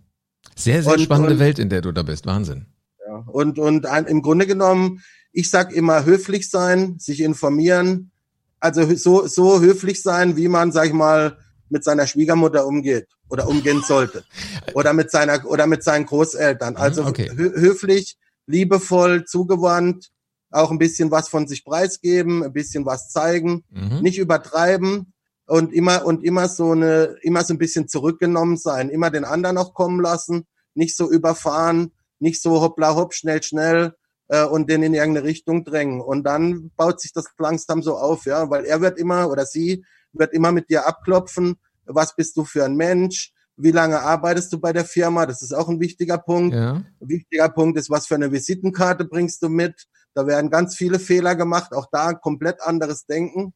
Sehr, 0.56 0.84
sehr 0.84 0.94
und, 0.94 1.02
spannende 1.02 1.34
und, 1.34 1.40
Welt, 1.40 1.60
in 1.60 1.70
der 1.70 1.82
du 1.82 1.92
da 1.92 2.04
bist. 2.04 2.26
Wahnsinn. 2.26 2.66
Ja, 3.06 3.18
und, 3.28 3.60
und 3.60 3.86
ein, 3.86 4.06
im 4.06 4.22
Grunde 4.22 4.48
genommen, 4.48 5.02
ich 5.32 5.50
sag 5.50 5.72
immer 5.72 6.06
höflich 6.06 6.50
sein, 6.50 6.98
sich 7.00 7.22
informieren, 7.22 8.12
also 8.60 8.94
so, 8.96 9.28
so 9.28 9.60
höflich 9.60 10.02
sein, 10.02 10.38
wie 10.38 10.48
man, 10.48 10.72
sag 10.72 10.88
ich 10.88 10.94
mal, 10.94 11.38
mit 11.70 11.84
seiner 11.84 12.06
Schwiegermutter 12.06 12.66
umgeht 12.68 13.08
oder 13.30 13.48
umgehen 13.48 13.82
sollte. 13.82 14.24
Oder 14.74 14.94
mit 14.94 15.10
seiner, 15.10 15.46
oder 15.46 15.68
mit 15.68 15.84
seinen 15.84 16.06
Großeltern. 16.06 16.78
Also 16.78 17.06
okay. 17.06 17.30
höflich, 17.36 18.18
liebevoll 18.52 19.26
zugewandt, 19.26 20.12
auch 20.52 20.72
ein 20.72 20.78
bisschen 20.78 21.12
was 21.12 21.30
von 21.30 21.48
sich 21.48 21.64
preisgeben, 21.64 22.44
ein 22.44 22.54
bisschen 22.54 22.86
was 22.86 23.10
zeigen, 23.10 23.64
mhm. 23.70 24.02
nicht 24.02 24.18
übertreiben 24.18 25.14
und 25.48 25.74
immer 25.74 26.06
und 26.06 26.24
immer 26.24 26.48
so 26.48 26.72
eine 26.72 27.16
immer 27.22 27.44
so 27.44 27.54
ein 27.54 27.58
bisschen 27.58 27.88
zurückgenommen 27.88 28.58
sein, 28.58 28.90
immer 28.90 29.10
den 29.10 29.26
anderen 29.26 29.58
auch 29.58 29.74
kommen 29.74 30.02
lassen, 30.02 30.46
nicht 30.74 30.96
so 30.96 31.10
überfahren, 31.10 31.92
nicht 32.20 32.42
so 32.42 32.62
hoppla 32.62 32.96
hopp 32.96 33.14
schnell 33.14 33.42
schnell 33.42 33.96
äh, 34.28 34.46
und 34.46 34.70
den 34.70 34.84
in 34.84 34.94
irgendeine 34.94 35.28
Richtung 35.28 35.64
drängen 35.64 36.02
und 36.02 36.24
dann 36.24 36.72
baut 36.76 37.02
sich 37.02 37.14
das 37.14 37.26
langsam 37.38 37.82
so 37.82 37.98
auf, 37.98 38.26
ja, 38.26 38.50
weil 38.50 38.66
er 38.66 38.82
wird 38.82 38.98
immer 39.00 39.30
oder 39.30 39.46
sie 39.46 39.86
wird 40.14 40.34
immer 40.34 40.52
mit 40.52 40.70
dir 40.70 40.86
abklopfen, 40.86 41.56
was 41.86 42.16
bist 42.16 42.36
du 42.38 42.44
für 42.44 42.66
ein 42.66 42.76
Mensch, 42.76 43.32
wie 43.62 43.72
lange 43.72 44.00
arbeitest 44.00 44.52
du 44.54 44.60
bei 44.60 44.74
der 44.74 44.86
Firma? 44.86 45.26
Das 45.26 45.42
ist 45.42 45.54
auch 45.54 45.70
ein 45.70 45.80
wichtiger 45.80 46.18
Punkt. 46.18 46.56
Ja. 46.56 46.74
Ein 46.74 46.86
wichtiger 47.00 47.50
Punkt 47.50 47.78
ist, 47.78 47.90
was 47.90 48.08
für 48.08 48.16
eine 48.16 48.32
Visitenkarte 48.32 49.06
bringst 49.06 49.44
du 49.44 49.50
mit? 49.50 49.88
Da 50.14 50.28
werden 50.28 50.50
ganz 50.50 50.76
viele 50.76 51.00
Fehler 51.00 51.36
gemacht, 51.36 51.74
auch 51.74 51.88
da 51.92 52.14
komplett 52.14 52.62
anderes 52.62 53.06
Denken. 53.06 53.54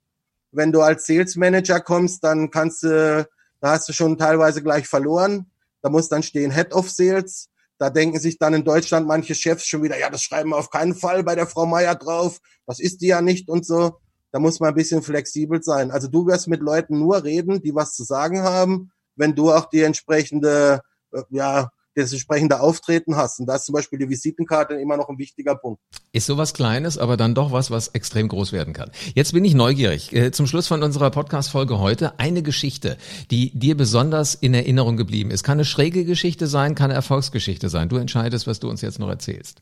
Wenn 0.51 0.71
du 0.71 0.81
als 0.81 1.05
Sales 1.05 1.35
Manager 1.35 1.81
kommst, 1.81 2.23
dann 2.23 2.49
kannst 2.49 2.83
du, 2.83 3.27
da 3.59 3.71
hast 3.71 3.89
du 3.89 3.93
schon 3.93 4.17
teilweise 4.17 4.61
gleich 4.61 4.87
verloren. 4.87 5.47
Da 5.81 5.89
muss 5.89 6.07
dann 6.07 6.23
stehen 6.23 6.51
Head 6.51 6.73
of 6.73 6.89
Sales. 6.89 7.49
Da 7.77 7.89
denken 7.89 8.19
sich 8.19 8.37
dann 8.37 8.53
in 8.53 8.63
Deutschland 8.63 9.05
manche 9.05 9.35
Chefs 9.35 9.67
schon 9.67 9.83
wieder, 9.83 9.99
ja, 9.99 10.09
das 10.09 10.21
schreiben 10.21 10.51
wir 10.51 10.57
auf 10.57 10.69
keinen 10.69 10.95
Fall 10.95 11.23
bei 11.23 11.35
der 11.35 11.45
Frau 11.45 11.65
Meier 11.65 11.95
drauf. 11.95 12.39
Das 12.65 12.79
ist 12.79 13.01
die 13.01 13.07
ja 13.07 13.21
nicht 13.21 13.49
und 13.49 13.65
so. 13.65 13.97
Da 14.31 14.39
muss 14.39 14.61
man 14.61 14.69
ein 14.69 14.75
bisschen 14.75 15.01
flexibel 15.01 15.61
sein. 15.61 15.91
Also 15.91 16.07
du 16.07 16.25
wirst 16.25 16.47
mit 16.47 16.61
Leuten 16.61 16.99
nur 16.99 17.23
reden, 17.23 17.61
die 17.61 17.75
was 17.75 17.93
zu 17.93 18.03
sagen 18.03 18.43
haben 18.43 18.91
wenn 19.15 19.36
du 19.36 19.51
auch 19.51 19.65
die 19.69 19.82
entsprechende, 19.82 20.82
äh, 21.12 21.21
ja, 21.30 21.69
das 21.95 22.12
entsprechende 22.12 22.60
Auftreten 22.60 23.15
hast. 23.15 23.39
Und 23.39 23.47
da 23.47 23.56
ist 23.56 23.65
zum 23.65 23.73
Beispiel 23.73 23.97
die 23.97 24.10
Visitenkarte 24.10 24.75
immer 24.75 24.97
noch 24.97 25.10
ein 25.10 25.17
wichtiger 25.17 25.56
Punkt. 25.56 25.82
Ist 26.12 26.25
sowas 26.25 26.54
Kleines, 26.54 26.97
aber 26.97 27.17
dann 27.17 27.34
doch 27.34 27.51
was, 27.51 27.71
was 27.71 27.89
extrem 27.89 28.28
groß 28.28 28.51
werden 28.51 28.73
kann. 28.73 28.91
Jetzt 29.13 29.34
bin 29.34 29.45
ich 29.45 29.54
neugierig. 29.54 30.13
Äh, 30.13 30.32
zum 30.32 30.45
Schluss 30.45 30.67
von 30.67 30.84
unserer 30.84 31.10
Podcast-Folge 31.10 31.80
heute 31.80 32.19
eine 32.19 32.43
Geschichte, 32.43 32.97
die 33.32 33.58
dir 33.58 33.78
besonders 33.78 34.36
in 34.36 34.54
Erinnerung 34.54 34.97
geblieben 34.97 35.32
ist. 35.32 35.43
Kann 35.43 35.58
eine 35.58 35.65
schräge 35.65 36.06
Geschichte 36.06 36.47
sein, 36.47 36.75
kann 36.75 36.86
eine 36.86 36.95
Erfolgsgeschichte 36.95 37.69
sein. 37.69 37.89
Du 37.89 37.97
entscheidest, 37.97 38.45
was 38.45 38.60
du 38.60 38.69
uns 38.69 38.82
jetzt 38.82 38.99
noch 38.99 39.10
erzählst. 39.10 39.62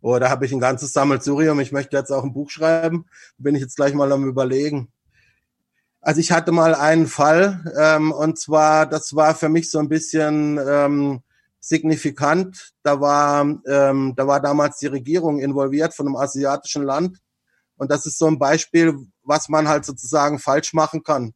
Oh, 0.00 0.18
da 0.18 0.28
habe 0.28 0.44
ich 0.44 0.52
ein 0.52 0.60
ganzes 0.60 0.92
Sammelsurium. 0.92 1.58
Ich 1.60 1.72
möchte 1.72 1.96
jetzt 1.96 2.10
auch 2.10 2.24
ein 2.24 2.34
Buch 2.34 2.50
schreiben. 2.50 3.06
Bin 3.38 3.54
ich 3.54 3.62
jetzt 3.62 3.76
gleich 3.76 3.94
mal 3.94 4.12
am 4.12 4.28
überlegen. 4.28 4.92
Also 6.06 6.20
ich 6.20 6.32
hatte 6.32 6.52
mal 6.52 6.74
einen 6.74 7.06
Fall 7.06 7.64
ähm, 7.78 8.12
und 8.12 8.38
zwar, 8.38 8.84
das 8.84 9.16
war 9.16 9.34
für 9.34 9.48
mich 9.48 9.70
so 9.70 9.78
ein 9.78 9.88
bisschen 9.88 10.60
ähm, 10.62 11.22
signifikant. 11.60 12.72
Da 12.82 13.00
war, 13.00 13.40
ähm, 13.66 14.12
da 14.14 14.26
war 14.26 14.42
damals 14.42 14.76
die 14.76 14.86
Regierung 14.86 15.40
involviert 15.40 15.94
von 15.94 16.06
einem 16.06 16.16
asiatischen 16.16 16.82
Land 16.82 17.20
und 17.78 17.90
das 17.90 18.04
ist 18.04 18.18
so 18.18 18.26
ein 18.26 18.38
Beispiel, 18.38 18.94
was 19.22 19.48
man 19.48 19.66
halt 19.66 19.86
sozusagen 19.86 20.38
falsch 20.38 20.74
machen 20.74 21.02
kann. 21.02 21.32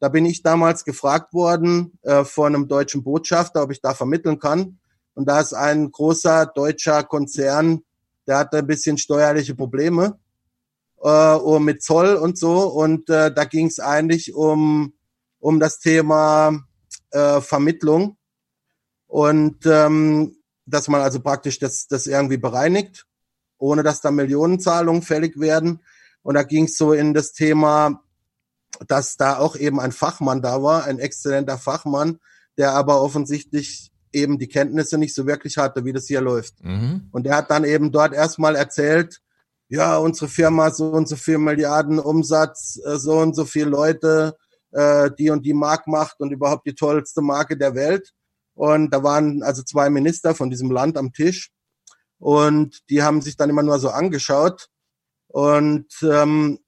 Da 0.00 0.08
bin 0.08 0.24
ich 0.24 0.42
damals 0.42 0.84
gefragt 0.84 1.34
worden 1.34 1.98
äh, 2.00 2.24
von 2.24 2.54
einem 2.54 2.68
deutschen 2.68 3.04
Botschafter, 3.04 3.64
ob 3.64 3.70
ich 3.70 3.82
da 3.82 3.92
vermitteln 3.92 4.38
kann. 4.38 4.78
Und 5.12 5.28
da 5.28 5.40
ist 5.40 5.52
ein 5.52 5.90
großer 5.90 6.46
deutscher 6.46 7.04
Konzern, 7.04 7.82
der 8.26 8.38
hatte 8.38 8.58
ein 8.58 8.66
bisschen 8.66 8.96
steuerliche 8.96 9.54
Probleme 9.54 10.18
äh, 11.02 11.58
mit 11.58 11.82
Zoll 11.82 12.16
und 12.16 12.38
so. 12.38 12.66
Und 12.68 13.08
äh, 13.10 13.32
da 13.32 13.44
ging 13.44 13.66
es 13.66 13.80
eigentlich 13.80 14.34
um, 14.34 14.94
um 15.38 15.60
das 15.60 15.78
Thema 15.78 16.64
äh, 17.10 17.40
Vermittlung 17.40 18.16
und 19.06 19.64
ähm, 19.66 20.36
dass 20.66 20.88
man 20.88 21.00
also 21.00 21.20
praktisch 21.20 21.58
das, 21.58 21.86
das 21.86 22.06
irgendwie 22.06 22.36
bereinigt, 22.36 23.06
ohne 23.58 23.82
dass 23.82 24.00
da 24.00 24.10
Millionenzahlungen 24.10 25.02
fällig 25.02 25.38
werden. 25.38 25.80
Und 26.22 26.34
da 26.34 26.42
ging 26.42 26.64
es 26.64 26.76
so 26.76 26.92
in 26.92 27.14
das 27.14 27.32
Thema, 27.32 28.02
dass 28.88 29.16
da 29.16 29.38
auch 29.38 29.56
eben 29.56 29.80
ein 29.80 29.92
Fachmann 29.92 30.42
da 30.42 30.62
war, 30.62 30.84
ein 30.84 30.98
exzellenter 30.98 31.56
Fachmann, 31.56 32.18
der 32.58 32.72
aber 32.72 33.00
offensichtlich 33.00 33.92
eben 34.12 34.38
die 34.38 34.48
Kenntnisse 34.48 34.98
nicht 34.98 35.14
so 35.14 35.26
wirklich 35.26 35.56
hatte, 35.56 35.84
wie 35.84 35.92
das 35.92 36.06
hier 36.06 36.20
läuft. 36.20 36.62
Mhm. 36.64 37.08
Und 37.12 37.24
der 37.24 37.36
hat 37.36 37.50
dann 37.50 37.64
eben 37.64 37.92
dort 37.92 38.12
erstmal 38.12 38.56
erzählt, 38.56 39.20
ja, 39.68 39.96
unsere 39.96 40.28
Firma 40.28 40.70
so 40.70 40.90
und 40.90 41.08
so 41.08 41.16
viel 41.16 41.38
Milliarden 41.38 41.98
Umsatz, 41.98 42.80
äh, 42.84 42.98
so 42.98 43.18
und 43.18 43.34
so 43.34 43.44
viele 43.44 43.70
Leute, 43.70 44.36
äh, 44.72 45.10
die 45.18 45.30
und 45.30 45.44
die 45.44 45.54
Mark 45.54 45.86
macht 45.86 46.20
und 46.20 46.32
überhaupt 46.32 46.66
die 46.66 46.74
tollste 46.74 47.22
Marke 47.22 47.56
der 47.56 47.74
Welt. 47.74 48.12
Und 48.54 48.90
da 48.90 49.02
waren 49.02 49.42
also 49.42 49.62
zwei 49.62 49.90
Minister 49.90 50.34
von 50.34 50.50
diesem 50.50 50.70
Land 50.70 50.96
am 50.96 51.12
Tisch 51.12 51.50
und 52.18 52.88
die 52.88 53.02
haben 53.02 53.20
sich 53.20 53.36
dann 53.36 53.50
immer 53.50 53.62
nur 53.62 53.78
so 53.78 53.90
angeschaut. 53.90 54.68
Und 55.28 55.86
ähm, 56.02 56.58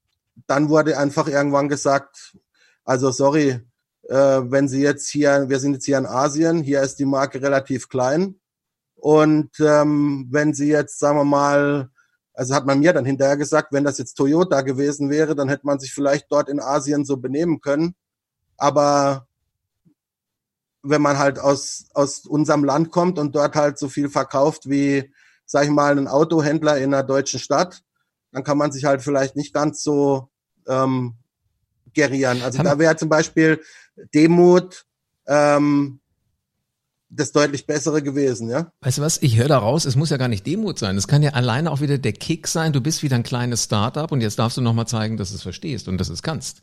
dann 0.46 0.68
wurde 0.68 0.98
einfach 0.98 1.28
irgendwann 1.28 1.68
gesagt, 1.68 2.36
also 2.84 3.10
sorry, 3.10 3.60
äh, 4.08 4.14
wenn 4.14 4.68
Sie 4.68 4.82
jetzt 4.82 5.08
hier, 5.08 5.48
wir 5.48 5.58
sind 5.58 5.74
jetzt 5.74 5.86
hier 5.86 5.98
in 5.98 6.06
Asien, 6.06 6.62
hier 6.62 6.82
ist 6.82 6.96
die 6.96 7.06
Marke 7.06 7.40
relativ 7.40 7.88
klein. 7.88 8.40
Und 8.94 9.50
ähm, 9.60 10.26
wenn 10.30 10.54
Sie 10.54 10.68
jetzt, 10.68 10.98
sagen 10.98 11.18
wir 11.18 11.24
mal, 11.24 11.90
also 12.38 12.54
hat 12.54 12.66
man 12.66 12.78
mir 12.78 12.92
dann 12.92 13.04
hinterher 13.04 13.36
gesagt, 13.36 13.72
wenn 13.72 13.82
das 13.82 13.98
jetzt 13.98 14.14
Toyota 14.14 14.60
gewesen 14.60 15.10
wäre, 15.10 15.34
dann 15.34 15.48
hätte 15.48 15.66
man 15.66 15.80
sich 15.80 15.92
vielleicht 15.92 16.26
dort 16.30 16.48
in 16.48 16.60
Asien 16.60 17.04
so 17.04 17.16
benehmen 17.16 17.60
können. 17.60 17.96
Aber 18.56 19.26
wenn 20.84 21.02
man 21.02 21.18
halt 21.18 21.40
aus, 21.40 21.86
aus 21.94 22.20
unserem 22.26 22.62
Land 22.62 22.92
kommt 22.92 23.18
und 23.18 23.34
dort 23.34 23.56
halt 23.56 23.76
so 23.76 23.88
viel 23.88 24.08
verkauft 24.08 24.70
wie, 24.70 25.12
sag 25.46 25.64
ich 25.64 25.70
mal, 25.70 25.98
ein 25.98 26.06
Autohändler 26.06 26.78
in 26.78 26.94
einer 26.94 27.02
deutschen 27.02 27.40
Stadt, 27.40 27.82
dann 28.30 28.44
kann 28.44 28.56
man 28.56 28.70
sich 28.70 28.84
halt 28.84 29.02
vielleicht 29.02 29.34
nicht 29.34 29.52
ganz 29.52 29.82
so 29.82 30.28
ähm, 30.68 31.14
gerieren. 31.92 32.42
Also 32.42 32.62
da 32.62 32.78
wäre 32.78 32.94
zum 32.94 33.08
Beispiel 33.08 33.60
Demut 34.14 34.86
ähm, 35.26 35.98
das 37.10 37.32
deutlich 37.32 37.66
bessere 37.66 38.02
gewesen, 38.02 38.50
ja. 38.50 38.70
Weißt 38.80 38.98
du 38.98 39.02
was, 39.02 39.22
ich 39.22 39.38
höre 39.38 39.48
da 39.48 39.58
raus, 39.58 39.86
es 39.86 39.96
muss 39.96 40.10
ja 40.10 40.18
gar 40.18 40.28
nicht 40.28 40.46
Demut 40.46 40.78
sein. 40.78 40.96
Es 40.96 41.08
kann 41.08 41.22
ja 41.22 41.30
alleine 41.30 41.70
auch 41.70 41.80
wieder 41.80 41.96
der 41.96 42.12
Kick 42.12 42.46
sein, 42.46 42.72
du 42.72 42.80
bist 42.80 43.02
wieder 43.02 43.16
ein 43.16 43.22
kleines 43.22 43.64
Startup 43.64 44.10
und 44.12 44.20
jetzt 44.20 44.38
darfst 44.38 44.58
du 44.58 44.60
nochmal 44.60 44.86
zeigen, 44.86 45.16
dass 45.16 45.30
du 45.30 45.36
es 45.36 45.42
verstehst 45.42 45.88
und 45.88 45.98
dass 45.98 46.08
du 46.08 46.12
es 46.12 46.22
kannst. 46.22 46.62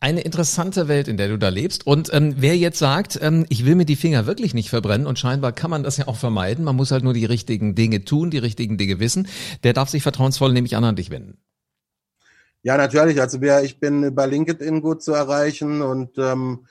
Eine 0.00 0.20
interessante 0.20 0.86
Welt, 0.86 1.08
in 1.08 1.16
der 1.16 1.28
du 1.28 1.38
da 1.38 1.48
lebst. 1.48 1.86
Und 1.86 2.12
ähm, 2.12 2.34
wer 2.36 2.56
jetzt 2.56 2.78
sagt, 2.78 3.18
ähm, 3.22 3.46
ich 3.48 3.64
will 3.64 3.74
mir 3.74 3.86
die 3.86 3.96
Finger 3.96 4.26
wirklich 4.26 4.52
nicht 4.52 4.68
verbrennen 4.68 5.06
und 5.06 5.18
scheinbar 5.18 5.52
kann 5.52 5.70
man 5.70 5.82
das 5.82 5.96
ja 5.96 6.08
auch 6.08 6.16
vermeiden, 6.16 6.64
man 6.64 6.76
muss 6.76 6.90
halt 6.90 7.02
nur 7.02 7.14
die 7.14 7.24
richtigen 7.24 7.74
Dinge 7.74 8.04
tun, 8.04 8.30
die 8.30 8.38
richtigen 8.38 8.76
Dinge 8.76 9.00
wissen, 9.00 9.28
der 9.62 9.72
darf 9.72 9.88
sich 9.88 10.02
vertrauensvoll 10.02 10.52
nämlich 10.52 10.76
an, 10.76 10.84
an 10.84 10.96
dich 10.96 11.10
wenden. 11.10 11.38
Ja, 12.62 12.76
natürlich. 12.78 13.20
Also 13.20 13.40
wir, 13.40 13.62
ich 13.62 13.78
bin 13.78 14.04
über 14.04 14.26
LinkedIn 14.26 14.80
gut 14.80 15.02
zu 15.02 15.12
erreichen 15.12 15.82
und 15.82 16.16
ähm, 16.18 16.66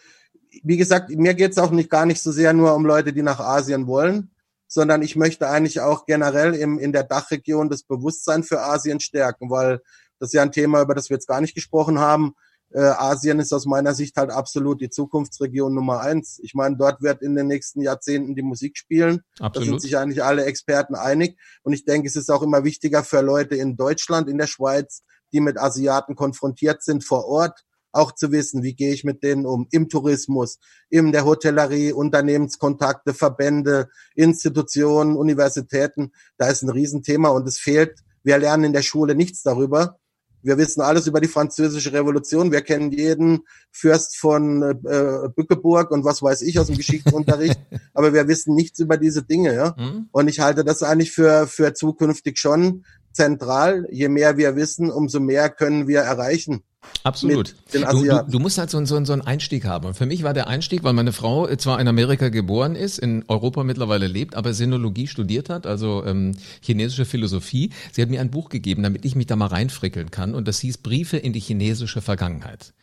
wie 0.64 0.78
gesagt, 0.78 1.10
mir 1.10 1.34
geht's 1.34 1.58
auch 1.58 1.72
nicht 1.72 1.90
gar 1.90 2.06
nicht 2.06 2.22
so 2.22 2.32
sehr 2.32 2.54
nur 2.54 2.76
um 2.76 2.86
Leute, 2.86 3.14
die 3.14 3.24
nach 3.24 3.40
Asien 3.40 3.88
wollen, 3.88 4.32
sondern 4.68 5.02
ich 5.02 5.16
möchte 5.16 5.48
eigentlich 5.50 5.82
auch 5.82 6.06
generell 6.06 6.54
im, 6.54 6.80
in 6.80 6.92
der 6.92 7.04
Dachregion 7.04 7.70
das 7.70 7.84
Bewusstsein 7.84 8.44
für 8.44 8.62
Asien 8.62 9.00
stärken, 9.00 9.50
weil 9.50 9.82
das 10.20 10.30
ist 10.30 10.34
ja 10.34 10.42
ein 10.42 10.52
Thema, 10.52 10.82
über 10.82 10.96
das 10.96 11.10
wir 11.10 11.16
jetzt 11.16 11.28
gar 11.28 11.42
nicht 11.42 11.56
gesprochen 11.56 12.00
haben. 12.00 12.34
Äh, 12.72 12.80
Asien 12.80 13.40
ist 13.40 13.54
aus 13.54 13.66
meiner 13.66 13.94
Sicht 13.94 14.18
halt 14.18 14.32
absolut 14.32 14.82
die 14.82 14.90
Zukunftsregion 14.90 15.74
Nummer 15.74 16.02
eins. 16.02 16.40
Ich 16.42 16.56
meine, 16.56 16.76
dort 16.76 17.02
wird 17.02 17.22
in 17.22 17.36
den 17.36 17.48
nächsten 17.48 17.82
Jahrzehnten 17.82 18.36
die 18.36 18.42
Musik 18.42 18.78
spielen. 18.78 19.22
Absolut. 19.40 19.56
Da 19.56 19.62
sind 19.72 19.82
sich 19.82 19.98
eigentlich 19.98 20.24
alle 20.24 20.46
Experten 20.46 20.96
einig. 20.96 21.38
Und 21.62 21.74
ich 21.74 21.86
denke, 21.86 22.08
es 22.08 22.16
ist 22.16 22.32
auch 22.32 22.42
immer 22.42 22.64
wichtiger 22.64 23.04
für 23.04 23.22
Leute 23.22 23.56
in 23.56 23.76
Deutschland, 23.76 24.28
in 24.28 24.40
der 24.40 24.48
Schweiz, 24.48 25.04
die 25.34 25.40
mit 25.40 25.60
Asiaten 25.60 26.16
konfrontiert 26.16 26.84
sind 26.84 27.04
vor 27.04 27.26
Ort, 27.26 27.64
auch 27.94 28.12
zu 28.12 28.32
wissen, 28.32 28.64
wie 28.64 28.74
gehe 28.74 28.94
ich 28.94 29.04
mit 29.04 29.24
denen 29.24 29.46
um, 29.46 29.68
im 29.72 29.88
Tourismus, 29.88 30.60
in 30.90 31.12
der 31.12 31.26
Hotellerie, 31.26 31.94
Unternehmenskontakte, 31.94 33.14
Verbände, 33.14 33.90
Institutionen, 34.16 35.16
Universitäten. 35.16 36.12
Da 36.38 36.48
ist 36.48 36.64
ein 36.64 36.70
Riesenthema 36.70 37.30
und 37.30 37.48
es 37.48 37.60
fehlt. 37.60 38.00
Wir 38.24 38.38
lernen 38.38 38.66
in 38.66 38.74
der 38.74 38.82
Schule 38.82 39.16
nichts 39.16 39.44
darüber. 39.44 40.00
Wir 40.44 40.58
wissen 40.58 40.82
alles 40.82 41.08
über 41.08 41.22
die 41.22 41.30
französische 41.30 41.94
Revolution. 41.94 42.52
Wir 42.52 42.62
kennen 42.62 42.92
jeden 42.92 43.44
Fürst 43.72 44.18
von 44.18 44.62
äh, 44.62 45.30
Bückeburg 45.34 45.90
und 45.90 46.04
was 46.04 46.22
weiß 46.22 46.42
ich 46.42 46.60
aus 46.60 46.68
dem 46.68 46.76
Geschichtsunterricht. 46.76 47.60
aber 47.94 48.14
wir 48.14 48.28
wissen 48.28 48.54
nichts 48.54 48.80
über 48.80 48.98
diese 48.98 49.24
Dinge. 49.24 49.56
Ja? 49.56 49.76
Mhm. 49.78 50.10
Und 50.12 50.28
ich 50.28 50.42
halte 50.42 50.66
das 50.66 50.84
eigentlich 50.84 51.14
für, 51.14 51.48
für 51.48 51.74
zukünftig 51.74 52.38
schon 52.38 52.84
zentral. 53.14 53.88
Je 53.90 54.10
mehr 54.10 54.36
wir 54.36 54.58
wissen, 54.58 54.92
umso 54.92 55.22
mehr 55.22 55.50
können 55.50 55.88
wir 55.88 56.02
erreichen. 56.02 56.64
Absolut. 57.04 57.56
Du, 57.72 57.80
du, 57.80 58.26
du, 58.28 58.40
musst 58.40 58.58
halt 58.58 58.70
so, 58.70 58.84
so, 58.86 59.04
so 59.04 59.14
einen 59.14 59.22
Einstieg 59.22 59.66
haben. 59.66 59.88
Und 59.88 59.96
für 59.96 60.06
mich 60.06 60.24
war 60.24 60.34
der 60.34 60.48
Einstieg, 60.48 60.84
weil 60.84 60.94
meine 60.94 61.12
Frau 61.12 61.54
zwar 61.56 61.80
in 61.80 61.88
Amerika 61.88 62.30
geboren 62.30 62.76
ist, 62.76 62.98
in 62.98 63.26
Europa 63.28 63.64
mittlerweile 63.64 64.08
lebt, 64.08 64.36
aber 64.36 64.54
Sinologie 64.54 65.08
studiert 65.08 65.50
hat, 65.50 65.68
also 65.68 66.04
ähm, 66.06 66.36
chinesische 66.62 67.06
Philosophie. 67.06 67.72
Sie 67.92 68.02
hat 68.02 68.10
mir 68.10 68.22
ein 68.22 68.32
Buch 68.32 68.50
gegeben, 68.50 68.84
damit 68.84 69.06
ich 69.06 69.16
mich 69.16 69.28
da 69.28 69.36
mal 69.36 69.48
reinfrickeln 69.48 70.12
kann. 70.12 70.34
Und 70.34 70.48
das 70.48 70.60
hieß 70.60 70.78
Briefe 70.78 71.18
in 71.18 71.34
die 71.34 71.42
chinesische 71.42 72.02
Vergangenheit. 72.02 72.74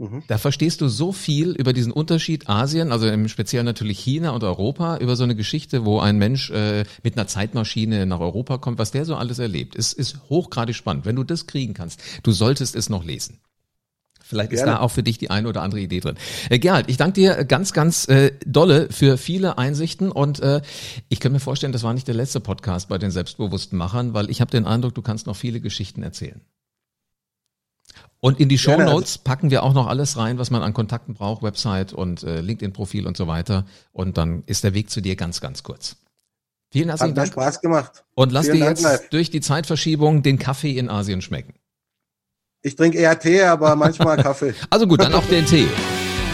Mhm. 0.00 0.22
Da 0.28 0.38
verstehst 0.38 0.80
du 0.80 0.88
so 0.88 1.12
viel 1.12 1.50
über 1.50 1.74
diesen 1.74 1.92
Unterschied 1.92 2.48
Asien, 2.48 2.90
also 2.90 3.06
im 3.06 3.28
Speziellen 3.28 3.66
natürlich 3.66 3.98
China 3.98 4.30
und 4.30 4.42
Europa, 4.42 4.96
über 4.96 5.14
so 5.14 5.24
eine 5.24 5.36
Geschichte, 5.36 5.84
wo 5.84 6.00
ein 6.00 6.16
Mensch 6.16 6.50
äh, 6.50 6.84
mit 7.02 7.18
einer 7.18 7.26
Zeitmaschine 7.26 8.06
nach 8.06 8.20
Europa 8.20 8.56
kommt, 8.56 8.78
was 8.78 8.92
der 8.92 9.04
so 9.04 9.14
alles 9.14 9.38
erlebt. 9.38 9.74
ist, 9.74 9.92
ist 9.92 10.18
hochgradig 10.30 10.74
spannend. 10.74 11.04
Wenn 11.04 11.16
du 11.16 11.24
das 11.24 11.46
kriegen 11.46 11.74
kannst, 11.74 12.00
du 12.22 12.32
solltest 12.32 12.76
es 12.76 12.88
noch 12.88 13.04
lesen. 13.04 13.40
Vielleicht 14.22 14.50
Gerne. 14.50 14.70
ist 14.70 14.74
da 14.74 14.80
auch 14.80 14.90
für 14.90 15.02
dich 15.02 15.18
die 15.18 15.28
eine 15.28 15.48
oder 15.48 15.60
andere 15.60 15.80
Idee 15.80 16.00
drin. 16.00 16.16
Äh, 16.48 16.58
Gerald, 16.60 16.88
ich 16.88 16.96
danke 16.96 17.20
dir 17.20 17.44
ganz, 17.44 17.74
ganz 17.74 18.08
äh, 18.08 18.32
dolle 18.46 18.88
für 18.90 19.18
viele 19.18 19.58
Einsichten 19.58 20.10
und 20.10 20.40
äh, 20.40 20.62
ich 21.10 21.20
kann 21.20 21.32
mir 21.32 21.40
vorstellen, 21.40 21.72
das 21.74 21.82
war 21.82 21.92
nicht 21.92 22.08
der 22.08 22.14
letzte 22.14 22.40
Podcast 22.40 22.88
bei 22.88 22.96
den 22.96 23.10
selbstbewussten 23.10 23.76
Machern, 23.76 24.14
weil 24.14 24.30
ich 24.30 24.40
habe 24.40 24.50
den 24.50 24.64
Eindruck, 24.64 24.94
du 24.94 25.02
kannst 25.02 25.26
noch 25.26 25.36
viele 25.36 25.60
Geschichten 25.60 26.02
erzählen. 26.02 26.40
Und 28.20 28.38
in 28.38 28.50
die 28.50 28.58
Show 28.58 28.76
Notes 28.76 29.16
packen 29.16 29.50
wir 29.50 29.62
auch 29.62 29.72
noch 29.72 29.86
alles 29.86 30.18
rein, 30.18 30.38
was 30.38 30.50
man 30.50 30.62
an 30.62 30.74
Kontakten 30.74 31.14
braucht, 31.14 31.42
Website 31.42 31.94
und 31.94 32.22
äh, 32.22 32.42
LinkedIn-Profil 32.42 33.06
und 33.06 33.16
so 33.16 33.26
weiter. 33.26 33.64
Und 33.92 34.18
dann 34.18 34.42
ist 34.44 34.62
der 34.62 34.74
Weg 34.74 34.90
zu 34.90 35.00
dir 35.00 35.16
ganz, 35.16 35.40
ganz 35.40 35.62
kurz. 35.62 35.96
Vielen 36.70 36.90
herzlichen 36.90 37.14
Dank. 37.14 37.28
Hat 37.28 37.32
Spaß 37.32 37.60
gemacht. 37.62 38.04
Und 38.14 38.30
lass 38.30 38.46
Vielen 38.46 38.58
dir 38.58 38.64
jetzt 38.66 38.84
Dank, 38.84 39.10
durch 39.10 39.30
die 39.30 39.40
Zeitverschiebung 39.40 40.22
den 40.22 40.38
Kaffee 40.38 40.76
in 40.76 40.90
Asien 40.90 41.22
schmecken. 41.22 41.54
Ich 42.62 42.76
trinke 42.76 42.98
eher 42.98 43.18
Tee, 43.18 43.42
aber 43.42 43.74
manchmal 43.74 44.16
Kaffee. 44.22 44.54
also 44.68 44.86
gut, 44.86 45.00
dann 45.00 45.14
auch 45.14 45.24
den 45.24 45.46
Tee. 45.46 45.66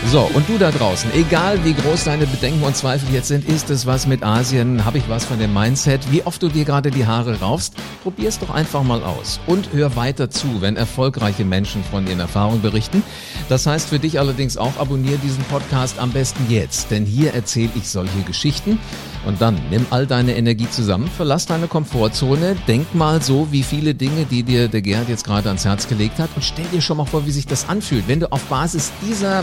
So, 0.09 0.31
und 0.35 0.49
du 0.49 0.57
da 0.57 0.71
draußen, 0.71 1.11
egal 1.15 1.65
wie 1.65 1.75
groß 1.75 2.05
deine 2.05 2.29
Bedenken 2.29 2.63
und 2.63 2.77
Zweifel 2.77 3.13
jetzt 3.13 3.27
sind, 3.27 3.45
ist 3.49 3.71
es 3.71 3.87
was 3.87 4.07
mit 4.07 4.23
Asien, 4.23 4.85
habe 4.85 4.99
ich 4.99 5.09
was 5.09 5.25
von 5.25 5.41
dem 5.41 5.53
Mindset, 5.53 6.01
wie 6.13 6.23
oft 6.23 6.41
du 6.41 6.49
dir 6.49 6.65
gerade 6.65 6.93
die 6.93 7.07
Haare 7.07 7.41
raufst, 7.41 7.75
probier's 8.05 8.39
doch 8.39 8.51
einfach 8.51 8.85
mal 8.85 9.03
aus. 9.03 9.41
Und 9.49 9.73
hör 9.73 9.97
weiter 9.97 10.31
zu, 10.31 10.61
wenn 10.61 10.77
erfolgreiche 10.77 11.45
Menschen 11.45 11.83
von 11.83 12.07
ihren 12.07 12.21
Erfahrungen 12.21 12.63
berichten. 12.63 13.03
Das 13.49 13.67
heißt 13.67 13.89
für 13.89 13.99
dich 13.99 14.21
allerdings 14.21 14.57
auch, 14.57 14.79
abonniere 14.79 15.19
diesen 15.19 15.43
Podcast 15.45 15.99
am 15.99 16.13
besten 16.13 16.47
jetzt, 16.49 16.93
denn 16.93 17.05
hier 17.05 17.35
erzähle 17.35 17.73
ich 17.75 17.89
solche 17.89 18.21
Geschichten. 18.25 18.79
Und 19.27 19.41
dann 19.43 19.61
nimm 19.71 19.87
all 19.91 20.07
deine 20.07 20.37
Energie 20.37 20.71
zusammen, 20.71 21.09
verlass 21.09 21.47
deine 21.47 21.67
Komfortzone, 21.67 22.57
denk 22.69 22.95
mal 22.95 23.21
so 23.21 23.49
wie 23.51 23.65
viele 23.65 23.93
Dinge, 23.97 24.25
die 24.25 24.45
dir 24.45 24.69
der 24.69 24.83
Gerhard 24.83 25.09
jetzt 25.09 25.25
gerade 25.25 25.49
ans 25.49 25.65
Herz 25.65 25.89
gelegt 25.89 26.21
hat. 26.21 26.31
Und 26.37 26.45
stell 26.45 26.67
dir 26.67 26.81
schon 26.81 26.97
mal 26.97 27.07
vor, 27.07 27.27
wie 27.27 27.33
sich 27.33 27.49
das 27.49 27.69
anfühlt, 27.69 28.07
wenn 28.07 28.21
du 28.21 28.31
auf 28.31 28.45
Basis 28.45 28.93
dieser 29.05 29.43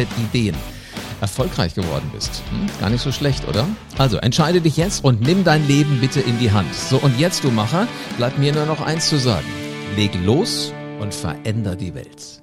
Mindset-Ideen 0.00 0.56
erfolgreich 1.20 1.74
geworden 1.74 2.10
bist. 2.14 2.42
Hm, 2.50 2.66
gar 2.80 2.88
nicht 2.88 3.02
so 3.02 3.12
schlecht, 3.12 3.46
oder? 3.46 3.66
Also 3.98 4.16
entscheide 4.16 4.60
dich 4.60 4.76
jetzt 4.76 5.04
und 5.04 5.20
nimm 5.20 5.44
dein 5.44 5.66
Leben 5.68 5.98
bitte 6.00 6.20
in 6.20 6.38
die 6.38 6.50
Hand. 6.50 6.74
So 6.74 6.96
und 6.96 7.18
jetzt, 7.18 7.44
du 7.44 7.50
Macher, 7.50 7.86
bleibt 8.16 8.38
mir 8.38 8.52
nur 8.52 8.66
noch 8.66 8.80
eins 8.80 9.08
zu 9.08 9.18
sagen. 9.18 9.46
Leg 9.96 10.12
los 10.24 10.72
und 10.98 11.14
veränder 11.14 11.76
die 11.76 11.94
Welt. 11.94 12.39